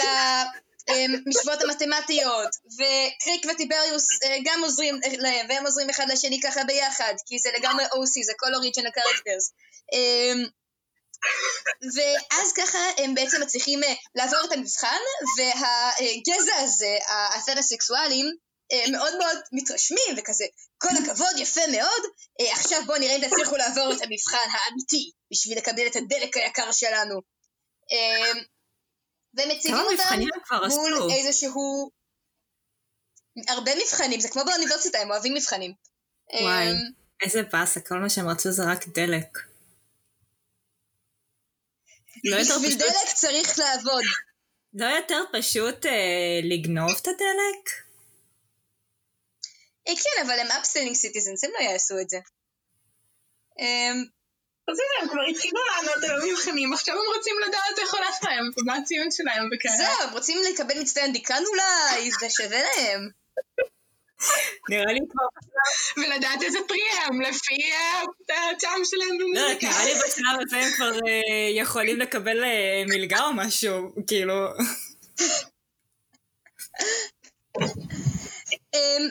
המשוואות 0.89 1.63
המתמטיות, 1.63 2.49
וקריק 2.75 3.47
וטיבריוס 3.53 4.07
אה, 4.25 4.37
גם 4.45 4.61
עוזרים 4.65 5.01
להם, 5.19 5.47
והם 5.49 5.67
עוזרים 5.67 5.91
אחד 5.91 6.07
לשני 6.13 6.41
ככה 6.41 6.65
ביחד, 6.65 7.15
כי 7.27 7.39
זה 7.39 7.49
לגמרי 7.59 7.85
OC, 7.85 8.25
זה 8.25 8.33
כל 8.37 8.55
original 8.55 8.87
characters. 8.87 9.53
ואז 11.97 12.53
ככה 12.53 12.79
הם 12.97 13.15
בעצם 13.15 13.43
מצליחים 13.43 13.85
אה, 13.85 13.95
לעבור 14.15 14.41
את 14.45 14.53
המבחן, 14.53 15.01
והגזע 15.39 16.57
הזה, 16.57 16.97
האתרוסקסואלים, 17.09 18.27
אה, 18.73 18.85
מאוד 18.93 19.19
מאוד 19.19 19.39
מתרשמים, 19.53 20.15
וכזה, 20.17 20.45
כל 20.79 20.89
הכבוד, 21.03 21.39
יפה 21.39 21.61
מאוד, 21.73 22.03
אה, 22.41 22.53
עכשיו 22.53 22.83
בואו 22.87 22.99
נראה 22.99 23.17
אם 23.17 23.29
תצליחו 23.29 23.57
לעבור 23.57 23.93
את 23.93 24.03
המבחן 24.03 24.49
האמיתי, 24.53 25.11
בשביל 25.35 25.59
לקבל 25.59 25.87
את 25.87 25.97
הדלק 25.97 26.37
היקר 26.37 26.73
שלנו. 26.73 27.21
ומציבים 29.37 29.77
כמה 30.49 30.61
אותם 30.61 30.77
מול? 30.77 31.11
איזשהו... 31.13 31.91
הרבה 33.49 33.71
מבחנים, 33.85 34.21
זה 34.21 34.29
כמו 34.29 34.43
באוניברסיטה, 34.45 34.99
הם 34.99 35.11
אוהבים 35.11 35.35
מבחנים. 35.35 35.73
וואי. 36.33 36.67
אה, 36.67 36.73
איזה 37.23 37.43
באסה, 37.43 37.81
כל 37.81 37.99
מה 37.99 38.11
שהם 38.11 38.29
רצו 38.29 38.53
זה 38.53 38.63
רק 38.73 38.89
דלק. 38.89 39.39
לא 42.25 42.39
בשביל 42.41 42.79
דלק 42.79 43.15
צריך 43.15 43.59
לעבוד. 43.59 44.05
לא 44.75 44.87
יותר 44.87 45.21
פשוט 45.33 45.87
אה, 45.87 46.41
לגנוב 46.43 46.91
את 46.91 47.09
הדלק? 47.09 47.71
אה, 49.89 49.93
כן, 49.97 50.27
אבל 50.27 50.39
הם 50.39 50.47
upstanding 50.47 50.97
citizens, 50.97 51.45
הם 51.45 51.51
לא 51.59 51.65
יעשו 51.65 51.95
את 52.01 52.11
זה. 52.11 52.19
אמ, 53.59 54.05
אז 54.69 54.77
הנה, 54.81 55.03
הם 55.03 55.09
כבר 55.09 55.23
התחילו 55.31 55.61
לענות 55.65 56.05
על 56.05 56.21
המבחנים, 56.21 56.73
עכשיו 56.73 56.95
הם 56.95 57.17
רוצים 57.17 57.35
לדעת 57.49 57.79
איך 57.79 57.95
הולך 57.95 58.17
להם, 58.25 58.51
ומה 58.59 58.77
הציון 58.77 59.11
שלהם 59.11 59.49
וכאלה. 59.53 59.77
זהו, 59.77 60.09
הם 60.09 60.13
רוצים 60.13 60.39
לקבל 60.53 60.81
מצטיין 60.81 61.13
דיקן 61.13 61.43
אולי, 61.53 62.11
זה 62.21 62.31
שווה 62.31 62.63
להם. 62.63 63.09
נראה 64.71 64.93
לי 64.93 65.01
כבר... 65.11 65.25
ולדעת 65.97 66.43
איזה 66.43 66.59
פרי 66.69 66.83
הם, 67.05 67.21
לפי 67.21 67.55
אה, 67.73 68.03
הטעם 68.51 68.81
שלהם 68.85 69.21
לא 69.21 69.27
במוזיקה. 69.27 69.67
נראה 69.67 69.85
לי 69.85 69.95
בשלב 69.95 70.41
הזה 70.47 70.57
הם 70.57 70.73
כבר 70.77 70.93
אה, 70.93 71.61
יכולים 71.61 71.99
לקבל 72.01 72.45
אה, 72.45 72.83
מלגה 72.89 73.21
או 73.21 73.33
משהו, 73.35 73.93
כאילו... 74.07 74.35
אמ, 78.75 79.09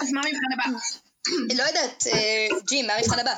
אז 0.00 0.12
מה 0.12 0.20
המבחן 0.20 0.52
הבא? 0.54 0.78
לא 1.56 1.62
יודעת, 1.62 2.04
אה, 2.06 2.48
ג'ים, 2.68 2.86
מה 2.86 2.92
המבחן 2.94 3.18
הבא? 3.18 3.34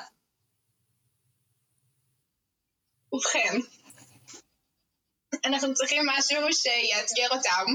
ובכן, 3.12 3.58
אנחנו 5.44 5.74
צריכים 5.74 6.02
משהו 6.06 6.52
שיאתגר 6.52 7.28
אותם, 7.30 7.66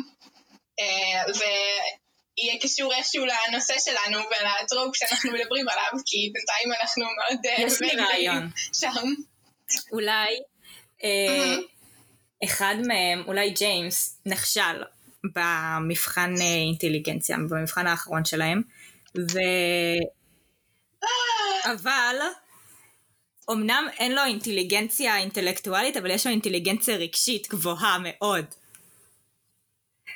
אה, 0.80 1.24
ויהיה 1.28 2.60
קשור 2.62 2.94
איכשהו 2.94 3.26
לנושא 3.26 3.74
שלנו 3.80 4.20
ולטרופ 4.20 4.96
שאנחנו 4.96 5.32
מדברים 5.32 5.70
עליו, 5.70 6.04
כי 6.06 6.32
בינתיים 6.34 6.82
אנחנו 6.82 7.04
מאוד... 7.04 7.46
אה, 7.46 7.66
יש 7.66 7.82
לי 7.82 8.02
רעיון. 8.02 8.50
שם. 8.74 9.14
אולי 9.92 10.40
אה, 11.04 11.56
אחד 12.44 12.76
מהם, 12.88 13.24
אולי 13.28 13.50
ג'יימס, 13.50 14.22
נכשל 14.26 14.84
במבחן 15.24 16.34
אה, 16.42 16.46
אינטליגנציה, 16.68 17.38
במבחן 17.50 17.88
האחרון 17.88 18.26
שלהם, 18.26 18.62
ו... 19.18 19.40
אבל 21.66 22.16
אמנם 23.52 23.88
אין 24.00 24.16
לו 24.16 24.24
אינטליגנציה 24.24 25.18
אינטלקטואלית, 25.18 25.98
אבל 25.98 26.12
יש 26.12 26.26
לו 26.26 26.32
אינטליגנציה 26.32 26.96
רגשית 26.96 27.48
גבוהה 27.48 27.98
מאוד. 28.04 28.46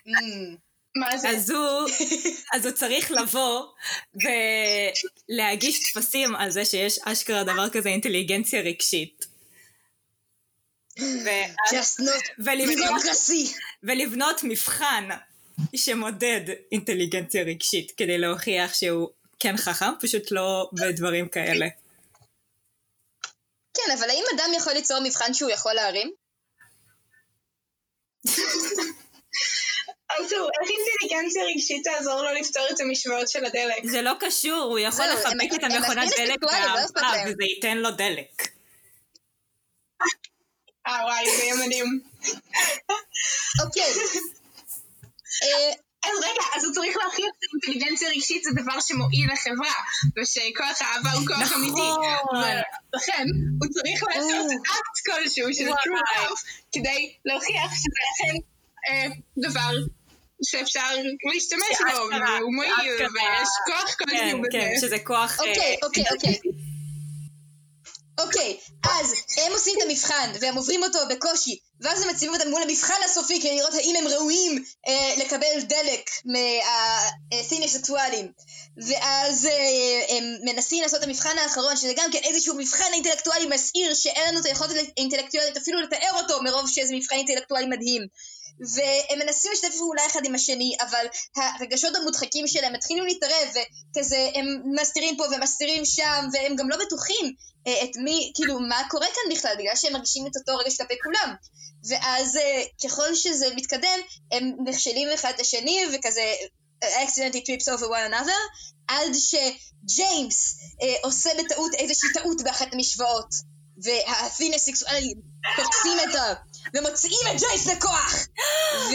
אמ, 0.07 0.55
מה 0.95 1.17
זה? 1.17 1.29
אז 1.29 1.49
הוא, 1.49 1.89
אז 2.53 2.65
הוא 2.65 2.73
צריך 2.73 3.11
לבוא 3.11 3.65
ולהגיש 5.29 5.91
טפסים 5.91 6.35
על 6.35 6.49
זה 6.49 6.65
שיש 6.65 6.99
אשכרה 7.05 7.43
דבר 7.43 7.69
כזה 7.69 7.89
אינטליגנציה 7.89 8.61
רגשית. 8.61 9.25
ולבנות. 12.45 13.01
ולבנות 13.83 14.43
מבחן 14.43 15.09
שמודד 15.75 16.41
אינטליגנציה 16.71 17.43
רגשית 17.43 17.91
כדי 17.97 18.17
להוכיח 18.17 18.73
שהוא 18.73 19.09
כן 19.39 19.57
חכם, 19.57 19.91
פשוט 20.01 20.31
לא 20.31 20.69
בדברים 20.73 21.27
כאלה. 21.27 21.67
כן, 23.85 23.91
אבל 23.91 24.09
האם 24.09 24.23
אדם 24.35 24.49
יכול 24.57 24.73
ליצור 24.73 24.99
מבחן 25.03 25.33
שהוא 25.33 25.51
יכול 25.51 25.73
להרים? 25.73 26.11
ארתור, 30.11 30.49
איך 30.61 30.69
אינטליגנציה 30.69 31.43
רגשית 31.43 31.83
תעזור 31.83 32.21
לו 32.21 32.33
לפתור 32.39 32.63
את 32.71 32.79
המשוואות 32.79 33.29
של 33.29 33.45
הדלק? 33.45 33.85
זה 33.85 34.01
לא 34.01 34.11
קשור, 34.19 34.61
הוא 34.61 34.79
יכול 34.79 35.05
זהו, 35.05 35.17
לחבק 35.17 35.53
את 35.55 35.63
המכונת 35.63 36.09
דלק 36.09 36.19
אינטלקטואלים, 36.19 36.69
לא. 36.95 37.31
וזה 37.31 37.43
ייתן 37.43 37.77
לו 37.77 37.91
דלק. 37.91 38.47
אה 40.87 41.05
וואי, 41.05 41.37
זה 41.37 41.43
יהיה 41.43 41.55
מדהים. 41.55 42.01
אוקיי. 43.65 43.93
אה, 46.05 46.09
אז 46.09 46.17
רגע, 46.23 46.43
אז 46.55 46.63
הוא 46.65 46.73
צריך 46.73 46.97
להוכיח 46.97 47.31
שאינטליגנציה 47.41 48.09
רגשית 48.09 48.43
זה 48.43 48.49
דבר 48.61 48.79
שמועיל 48.79 49.29
לחברה, 49.33 49.75
ושכוח 50.17 50.81
האהבה 50.81 51.11
הוא 51.11 51.27
כוח 51.27 51.41
נכון. 51.41 51.61
אמיתי. 51.61 51.89
ולכן, 52.93 53.25
הוא 53.61 53.69
צריך 53.73 54.03
לעשות 54.03 54.51
אקט 54.51 54.97
כלשהו 55.05 55.53
של 55.53 55.69
true 55.69 56.01
love, 56.17 56.41
כדי 56.71 57.15
להוכיח 57.25 57.71
שזה 57.75 58.01
אכן 58.11 58.35
אה, 58.89 59.07
דבר 59.37 59.73
שאפשר 60.43 60.89
להשתמש 61.33 61.77
בו, 61.79 61.97
והוא 61.97 62.53
מועיל. 62.55 62.99
ויש 62.99 63.49
כוח 63.65 63.95
כן, 63.97 64.05
כלשהו 64.05 64.41
כן, 64.51 64.69
בזה. 64.75 64.87
שזה 64.87 64.99
כוח... 64.99 65.39
אה, 65.39 65.45
אוקיי, 65.49 65.75
אוקיי, 65.83 66.03
אוקיי. 66.11 66.39
אוקיי, 68.19 68.57
אז 68.83 69.13
הם 69.37 69.51
עושים 69.51 69.75
את 69.77 69.83
המבחן, 69.89 70.31
והם 70.41 70.55
עוברים 70.55 70.83
אותו 70.83 70.99
בקושי, 71.09 71.59
ואז 71.81 72.01
הם 72.01 72.09
מציבים 72.09 72.35
אותם 72.35 72.49
מול 72.49 72.61
המבחן 72.61 72.93
הסופי 73.05 73.39
כדי 73.41 73.55
לראות 73.55 73.73
האם 73.73 73.95
הם 73.95 74.07
ראויים 74.07 74.63
אה, 74.87 75.13
לקבל 75.17 75.61
דלק 75.61 76.09
מהסינים 76.25 77.63
הסקסואלים. 77.63 78.31
ואז 78.87 79.45
אה, 79.45 80.17
הם 80.17 80.23
מנסים 80.43 80.83
לעשות 80.83 80.99
את 80.99 81.03
המבחן 81.03 81.37
האחרון, 81.37 81.75
שזה 81.75 81.93
גם 81.95 82.11
כן 82.11 82.19
איזשהו 82.23 82.55
מבחן 82.55 82.93
אינטלקטואלי 82.93 83.45
מסעיר, 83.45 83.93
שאין 83.93 84.29
לנו 84.29 84.39
את 84.39 84.45
היכולת 84.45 84.71
האינטלקטואלית 84.97 85.57
אפילו 85.57 85.81
לתאר 85.81 86.13
אותו, 86.13 86.41
מרוב 86.43 86.69
שזה 86.69 86.95
מבחן 86.95 87.15
אינטלקטואלי 87.15 87.65
מדהים. 87.65 88.01
והם 88.75 89.19
מנסים 89.19 89.51
לשתף 89.51 89.75
פעולה 89.77 90.01
אחד 90.07 90.25
עם 90.25 90.35
השני, 90.35 90.75
אבל 90.81 91.05
הרגשות 91.35 91.95
המודחקים 91.95 92.47
שלהם 92.47 92.73
מתחילים 92.73 93.05
להתערב, 93.05 93.47
וכזה 93.49 94.29
הם 94.35 94.45
מסתירים 94.81 95.17
פה 95.17 95.23
ומסתירים 95.31 95.85
שם, 95.85 96.27
והם 96.33 96.55
גם 96.55 96.69
לא 96.69 96.77
בטוחים 96.85 97.33
אה, 97.67 97.83
את 97.83 97.89
מי, 98.03 98.31
כאילו, 98.35 98.59
מה 98.59 98.81
קורה 98.89 99.07
כאן 99.07 99.35
בכלל, 99.35 99.55
בגלל 99.59 99.75
שהם 99.75 99.93
מרגישים 99.93 100.27
את 100.27 100.31
אותו 100.35 100.57
רגש 100.57 100.77
כלפי 100.77 100.93
כולם. 101.03 101.35
ואז 101.89 102.37
אה, 102.37 102.63
ככל 102.83 103.15
שזה 103.15 103.45
מתקדם, 103.55 103.99
הם 104.31 104.55
נכשלים 104.65 105.07
אחד 105.13 105.31
את 105.35 105.39
השני, 105.39 105.79
וכזה 105.93 106.33
accidentally 106.83 107.43
trips 107.45 107.67
over 107.67 107.87
one 107.87 108.13
another, 108.13 108.41
עד 108.87 109.11
שג'יימס 109.13 110.55
אה, 110.81 110.95
עושה 111.03 111.29
בטעות 111.39 111.73
איזושהי 111.73 112.09
טעות 112.13 112.41
באחת 112.43 112.73
המשוואות, 112.73 113.29
והפין 113.83 114.53
הסקסואלי 114.53 115.13
תופסים 115.55 115.97
את 116.09 116.15
ה... 116.15 116.33
ומוציאים 116.73 117.21
את 117.31 117.39
ג'ייס 117.39 117.67
לכוח! 117.67 118.15
ו... 118.91 118.93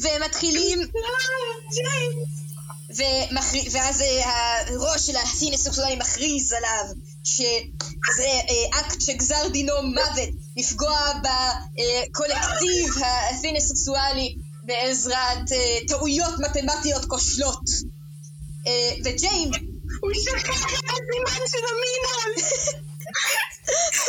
והם 0.00 0.22
מתחילים... 0.22 0.78
ומחר... 2.96 3.58
ואז 3.72 4.02
אה, 4.02 4.60
הראש 4.66 5.06
של 5.06 5.16
הפין 5.16 5.54
הסקסואלי 5.54 5.96
מכריז 5.96 6.52
עליו 6.52 6.94
שזה 7.24 8.22
אה, 8.24 8.80
אקט 8.80 9.00
שגזר 9.00 9.48
דינו 9.48 9.82
מוות, 9.82 10.28
לפגוע 10.56 10.98
בקולקטיב 11.22 12.94
הפין 13.30 13.56
הסקסואלי 13.56 14.36
בעזרת 14.62 15.52
אה, 15.52 15.78
טעויות 15.88 16.34
מתמטיות 16.38 17.04
כושלות. 17.04 17.64
וג'יימס... 19.04 19.56
הוא 20.00 20.10
שכח 20.14 20.64
את 20.64 20.84
הסימן 20.84 21.46
של 21.46 21.58
המינון! 21.70 22.32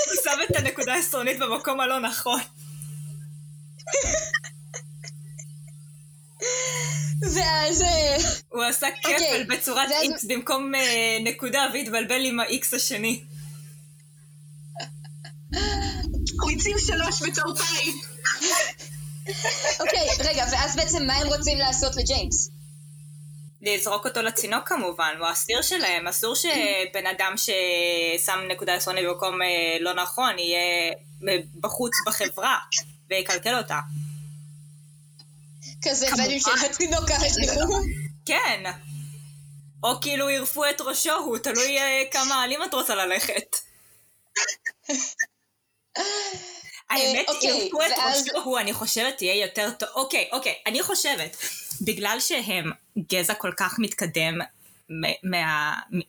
הוא 0.05 0.15
שם 0.23 0.39
את 0.49 0.55
הנקודה 0.55 0.93
העשרונית 0.93 1.39
במקום 1.39 1.79
הלא 1.81 1.99
נכון. 1.99 2.39
ואז... 7.21 7.81
אה, 7.81 8.17
הוא 8.49 8.63
עשה 8.63 8.87
אוקיי, 8.87 9.17
כפל 9.17 9.43
בצורת 9.55 9.89
איקס 10.01 10.25
במקום 10.25 10.75
אה, 10.75 11.17
נקודה 11.23 11.65
והתבלבל 11.73 12.25
עם 12.25 12.39
האיקס 12.39 12.73
השני. 12.73 13.23
הוא 16.41 16.51
הציב 16.51 16.77
שלוש 16.77 17.21
בצרפאית. 17.21 17.95
אוקיי, 19.81 20.07
רגע, 20.19 20.45
ואז 20.51 20.75
בעצם 20.75 21.05
מה 21.07 21.13
הם 21.13 21.27
רוצים 21.27 21.57
לעשות 21.57 21.95
לג'יימס? 21.95 22.49
לזרוק 23.63 24.05
אותו 24.05 24.21
לצינוק 24.21 24.67
כמובן, 24.67 25.15
הוא 25.19 25.27
האסיר 25.27 25.61
שלהם, 25.61 26.07
אסור 26.07 26.35
שבן 26.35 27.07
אדם 27.17 27.33
ששם 27.37 28.39
נקודה 28.47 28.73
עשרונית 28.73 29.05
במקום 29.05 29.41
אה, 29.41 29.77
לא 29.79 29.93
נכון 29.93 30.39
יהיה 30.39 30.93
אה, 31.27 31.37
בחוץ 31.59 31.93
בחברה 32.05 32.57
ויקלקל 33.09 33.57
אותה. 33.57 33.79
כזה. 35.83 36.07
בנים 36.17 36.39
של 36.39 36.65
התינוק 36.65 37.11
השליחו. 37.11 37.77
כן. 38.25 38.63
או 39.83 40.01
כאילו 40.01 40.29
ירפו 40.29 40.65
את 40.69 40.81
ראשו, 40.81 41.13
הוא 41.13 41.37
תלוי 41.37 41.77
אה, 41.77 42.03
כמה 42.11 42.43
עלים 42.43 42.63
את 42.63 42.73
רוצה 42.73 42.95
ללכת. 42.95 43.55
האמת, 46.89 47.29
אוקיי, 47.29 47.49
ירפו 47.49 47.81
את 47.81 47.91
ראשו, 48.05 48.41
הוא, 48.43 48.59
אני 48.59 48.73
חושבת, 48.73 49.17
תהיה 49.17 49.45
יותר 49.45 49.71
טוב. 49.71 49.89
אוקיי, 49.95 50.29
אוקיי, 50.31 50.53
אני 50.65 50.83
חושבת, 50.83 51.37
בגלל 51.85 52.17
שהם 52.19 52.71
גזע 53.11 53.33
כל 53.33 53.51
כך 53.57 53.75
מתקדם 53.79 54.39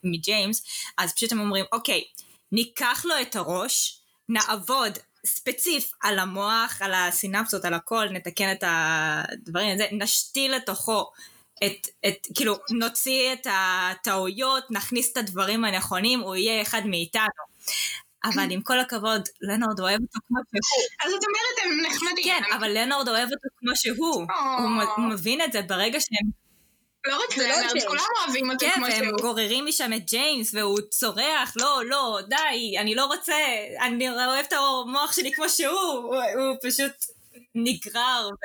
מג'יימס, 0.04 0.62
אז 0.98 1.12
פשוט 1.12 1.32
הם 1.32 1.40
אומרים, 1.40 1.64
אוקיי, 1.72 2.04
ניקח 2.52 3.04
לו 3.04 3.14
את 3.22 3.37
הראש, 3.37 4.00
נעבוד 4.28 4.98
ספציף 5.26 5.92
על 6.02 6.18
המוח, 6.18 6.82
על 6.82 6.94
הסינפסות, 6.94 7.64
על 7.64 7.74
הכל, 7.74 8.08
נתקן 8.10 8.52
את 8.52 8.64
הדברים 8.66 9.74
הזה, 9.74 9.87
נשתיל 9.92 10.54
לתוכו 10.54 11.10
את, 11.64 11.88
את, 12.06 12.26
כאילו, 12.34 12.56
נוציא 12.70 13.32
את 13.32 13.46
הטעויות, 13.50 14.64
נכניס 14.70 15.12
את 15.12 15.16
הדברים 15.16 15.64
הנכונים, 15.64 16.20
הוא 16.20 16.34
יהיה 16.37 16.62
אחד 16.62 16.82
מאיתנו. 16.87 17.44
אבל 18.24 18.50
עם 18.50 18.62
כל 18.62 18.80
הכבוד, 18.80 19.28
לנורד 19.40 19.80
אוהב 19.80 20.00
אותו 20.00 20.18
כמו 20.28 20.38
שהוא. 20.50 20.84
אז 21.04 21.12
את 21.12 21.24
אומרת 21.24 21.56
הם 21.64 21.92
נחמדים. 21.92 22.24
כן, 22.24 22.56
אבל 22.56 22.78
לנורד 22.78 23.08
אוהב 23.08 23.28
אותו 23.32 23.48
כמו 23.58 23.70
שהוא. 23.74 24.26
או. 24.48 24.92
הוא 24.96 25.10
מבין 25.10 25.40
את 25.40 25.52
זה 25.52 25.62
ברגע 25.62 26.00
שהם... 26.00 26.44
לא 27.06 27.22
רק 27.22 27.37
זה 27.37 27.48
לא. 27.48 27.80
כולם 27.88 28.04
אוהבים 28.24 28.50
אותו 28.50 28.66
כן, 28.66 28.72
כמו 28.74 28.87
והם 28.87 29.04
שהוא. 29.04 29.18
גוררים 29.20 29.66
משם 29.66 29.92
את 29.96 30.10
ג'יימס, 30.10 30.54
והוא 30.54 30.80
צורח, 30.90 31.54
לא, 31.56 31.82
לא, 31.87 32.18
די, 32.28 32.78
אני 32.78 32.94
לא 32.94 33.04
רוצה, 33.04 33.34
אני 33.80 34.10
אוהב 34.10 34.44
את 34.48 34.52
המוח 34.52 35.12
שלי 35.12 35.32
כמו 35.32 35.48
שהוא. 35.48 35.72
הוא, 35.72 36.16
הוא 36.16 36.56
פשוט 36.62 36.92
נגרר, 37.54 38.28
ו... 38.32 38.44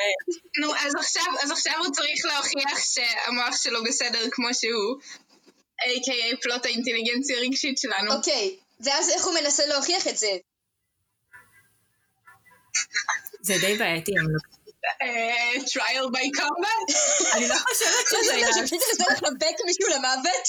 נו, 0.62 0.76
אז 0.76 0.96
עכשיו, 0.96 1.34
אז 1.44 1.52
עכשיו 1.52 1.74
הוא 1.78 1.94
צריך 1.94 2.26
להוכיח 2.26 2.80
שהמוח 2.94 3.64
שלו 3.64 3.84
בסדר 3.84 4.30
כמו 4.32 4.48
שהוא. 4.54 5.00
A.K.A. 5.82 6.42
פלוט 6.42 6.66
האינטליגנציה 6.66 7.38
הרגשית 7.38 7.78
שלנו. 7.78 8.14
אוקיי, 8.14 8.56
ואז 8.80 9.10
איך 9.10 9.26
הוא 9.26 9.34
מנסה 9.34 9.66
להוכיח 9.66 10.08
את 10.08 10.18
זה? 10.18 10.32
זה 13.42 13.54
די 13.62 13.78
בעייתי. 13.78 14.12
אני 14.12 14.28
לא- 14.34 14.60
אה, 15.02 15.54
trial 15.56 16.08
by 16.16 16.40
combat? 16.40 16.94
אני 17.36 17.48
לא 17.48 17.56
חושבת 17.56 18.06
שזה 18.08 18.18
אומר, 18.32 18.36
יעזור. 18.46 18.66
שפשוט 18.66 18.80
תנסה 18.90 19.04
לחבק 19.14 19.56
מישהו 19.66 19.88
למוות? 19.96 20.46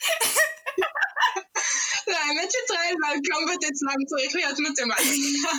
לא, 2.08 2.16
האמת 2.16 2.50
שטרייל 2.50 2.94
by 2.94 3.16
combat 3.16 3.68
אצלם 3.68 4.04
צריך 4.08 4.34
להיות 4.34 4.56
מתמטיקה. 4.58 5.50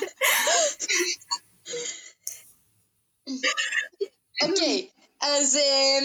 אוקיי, 4.43 4.89
אז... 5.21 5.55
אה, 5.55 5.99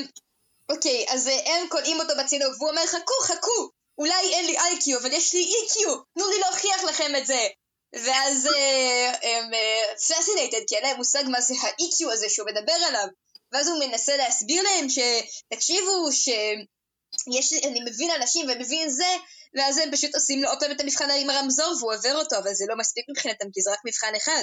אוקיי, 0.69 1.07
אז 1.09 1.29
אה, 1.29 1.55
הם 1.55 1.69
כולאים 1.69 2.01
אותו 2.01 2.13
בצינוק, 2.25 2.55
והוא 2.59 2.71
אומר, 2.71 2.87
חכו, 2.87 3.15
חכו, 3.23 3.71
אולי 3.99 4.35
אין 4.35 4.47
לי 4.47 4.59
איי-קיו, 4.59 4.99
אבל 4.99 5.13
יש 5.13 5.35
לי 5.35 5.41
אי-קיו, 5.41 5.97
תנו 6.15 6.29
לי 6.31 6.39
להוכיח 6.39 6.85
לכם 6.85 7.17
את 7.17 7.27
זה. 7.27 7.49
ואז 7.93 8.47
אה, 8.47 9.13
הם 9.23 9.51
פסינטד, 9.97 10.67
כי 10.69 10.77
אין 10.77 10.85
להם 10.85 10.97
מושג 10.97 11.25
מה 11.29 11.41
זה 11.41 11.55
האי-קיו 11.63 12.13
הזה 12.13 12.29
שהוא 12.29 12.47
מדבר 12.47 12.73
עליו. 12.73 13.07
ואז 13.53 13.69
הוא 13.69 13.79
מנסה 13.81 14.17
להסביר 14.17 14.63
להם 14.63 14.87
שתקשיבו, 14.89 16.13
שיש, 16.13 17.53
אני 17.53 17.81
מבין 17.91 18.11
אנשים 18.11 18.47
ומבין 18.51 18.91
זה, 18.91 19.17
ואז 19.55 19.79
הם 19.79 19.93
פשוט 19.93 20.15
עושים 20.15 20.43
לו 20.43 20.49
עוד 20.49 20.61
פעם 20.61 20.73
את 20.73 20.81
המבחן 20.81 21.11
עם 21.11 21.31
הרמזור 21.31 21.75
והוא 21.79 21.95
עובר 21.95 22.17
אותו, 22.17 22.39
אבל 22.39 22.55
זה 22.55 22.65
לא 22.69 22.77
מספיק 22.79 23.05
מבחינתם, 23.11 23.47
כי 23.53 23.61
זה 23.61 23.71
רק 23.73 23.79
מבחן 23.87 24.13
אחד. 24.17 24.43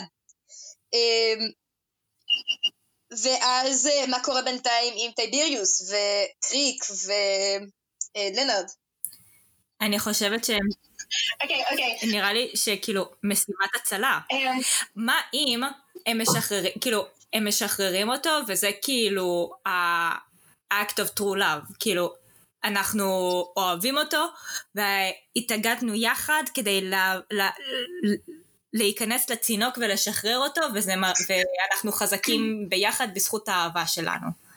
אמ, 0.94 1.40
ואז 3.24 3.88
אה, 3.88 4.08
מה 4.08 4.24
קורה 4.24 4.42
בינתיים 4.42 4.94
עם 4.98 5.12
טייביריוס 5.12 5.82
וקריק 5.82 6.84
ולנרד? 8.16 8.66
אני 9.82 10.00
חושבת 10.00 10.46
שהם, 10.46 10.68
אוקיי, 11.44 11.64
אוקיי. 11.72 12.12
נראה 12.12 12.34
לי 12.34 12.52
שכאילו, 12.56 13.10
משימת 13.24 13.76
הצלה. 13.76 14.20
אה, 14.32 14.52
מה 14.96 15.16
אם 15.34 15.62
הם 16.06 16.22
משחררים, 16.22 16.72
כאילו, 16.82 17.06
הם 17.34 17.48
משחררים 17.48 18.10
אותו, 18.10 18.30
וזה 18.48 18.72
כאילו 18.82 19.52
ה-act 19.66 20.94
of 20.94 21.20
true 21.20 21.38
love, 21.38 21.74
כאילו, 21.80 22.14
אנחנו 22.64 23.06
אוהבים 23.58 23.98
אותו, 23.98 24.26
והתאגדנו 24.76 25.96
יחד 25.96 26.44
כדי 26.54 26.82
לה, 26.82 27.20
לה, 27.32 27.50
להיכנס 28.74 29.30
לצינוק 29.30 29.78
ולשחרר 29.78 30.38
אותו, 30.38 30.62
וזה, 30.76 30.94
ואנחנו 31.30 31.92
חזקים 31.92 32.70
ביחד 32.70 33.08
בזכות 33.14 33.50
האהבה 33.50 33.88
שלנו. 33.88 34.49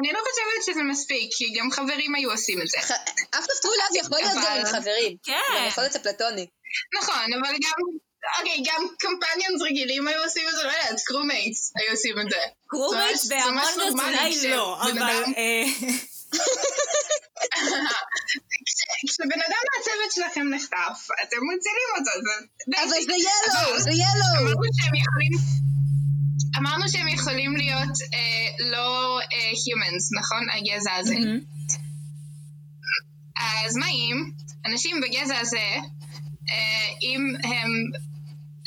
אני 0.00 0.12
לא 0.12 0.18
חושבת 0.18 0.60
שזה 0.66 0.82
מספיק, 0.82 1.30
כי 1.36 1.52
גם 1.58 1.70
חברים 1.70 2.14
היו 2.14 2.30
עושים 2.30 2.62
את 2.62 2.68
זה. 2.68 2.78
of 3.36 3.46
true 3.62 3.72
love 3.78 4.04
יכול 4.06 4.18
להיות 4.18 4.32
גם 4.46 4.56
עם 4.60 4.66
חברים. 4.66 5.16
כן. 5.22 5.64
יכול 5.68 5.84
להיות 5.84 5.96
אפלטוני. 5.96 6.46
נכון, 6.98 7.26
אבל 7.40 7.52
גם... 7.52 7.78
אוקיי, 8.38 8.62
גם 8.66 8.86
companions 9.00 9.62
רגילים 9.62 10.08
היו 10.08 10.22
עושים 10.24 10.48
את 10.48 10.54
זה, 10.54 10.62
לא 10.64 10.70
יודעת, 10.72 11.00
crewmates 11.06 11.72
היו 11.76 11.90
עושים 11.90 12.20
את 12.20 12.30
זה. 12.30 12.36
crewmate 12.66 13.16
זה 13.16 13.34
ממש 13.50 13.68
בהמון 13.76 14.00
אולי 14.14 14.48
לא, 14.48 14.82
אבל... 14.82 15.24
אה, 15.36 15.64
כש- 18.66 19.10
כשבן 19.10 19.40
אדם 19.46 19.62
מהצוות 19.70 20.12
שלכם 20.14 20.48
נחטף, 20.54 20.98
אתם 21.22 21.36
מצילים 21.36 21.90
אותו, 21.98 22.10
זה... 22.24 22.34
אבל. 22.82 22.88
זה 22.88 23.12
ילו, 23.16 23.80
זה 23.80 23.90
ילו. 23.90 24.28
אמרנו 24.40 24.64
שהם 24.76 24.94
יכולים... 24.94 25.32
אמרנו 26.60 26.88
שהם 26.88 27.08
יכולים 27.08 27.56
להיות 27.56 27.96
אה, 28.14 28.66
לא 28.66 29.18
אה, 29.20 29.50
humans, 29.50 30.18
נכון? 30.20 30.46
הגזע 30.50 30.94
הזה. 30.94 31.14
מהמם. 31.14 31.40
אז 33.66 33.76
מה 33.76 33.86
אם 33.88 34.30
אנשים 34.66 35.00
בגזע 35.00 35.38
הזה, 35.38 35.76
אה, 36.50 36.88
אם 37.02 37.34
הם 37.44 37.70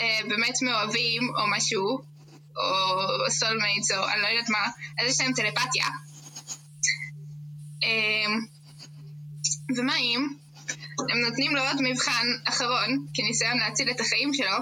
אה, 0.01 0.19
באמת 0.29 0.61
מאוהבים 0.61 1.21
או 1.37 1.51
משהו, 1.57 2.01
או 2.57 3.31
soulmates 3.31 3.91
או 3.91 4.09
אני 4.09 4.21
לא 4.21 4.27
יודעת 4.27 4.49
מה, 4.49 4.65
אז 4.99 5.09
יש 5.09 5.21
להם 5.21 5.33
טלפתיה. 5.33 5.85
אה, 7.83 8.33
ומה 9.77 9.97
אם 9.97 10.27
הם 11.11 11.19
נותנים 11.29 11.55
לו 11.55 11.61
עוד 11.61 11.77
מבחן 11.81 12.27
אחרון 12.45 13.05
כניסיון 13.13 13.57
להציל 13.57 13.91
את 13.91 13.99
החיים 13.99 14.33
שלו, 14.33 14.57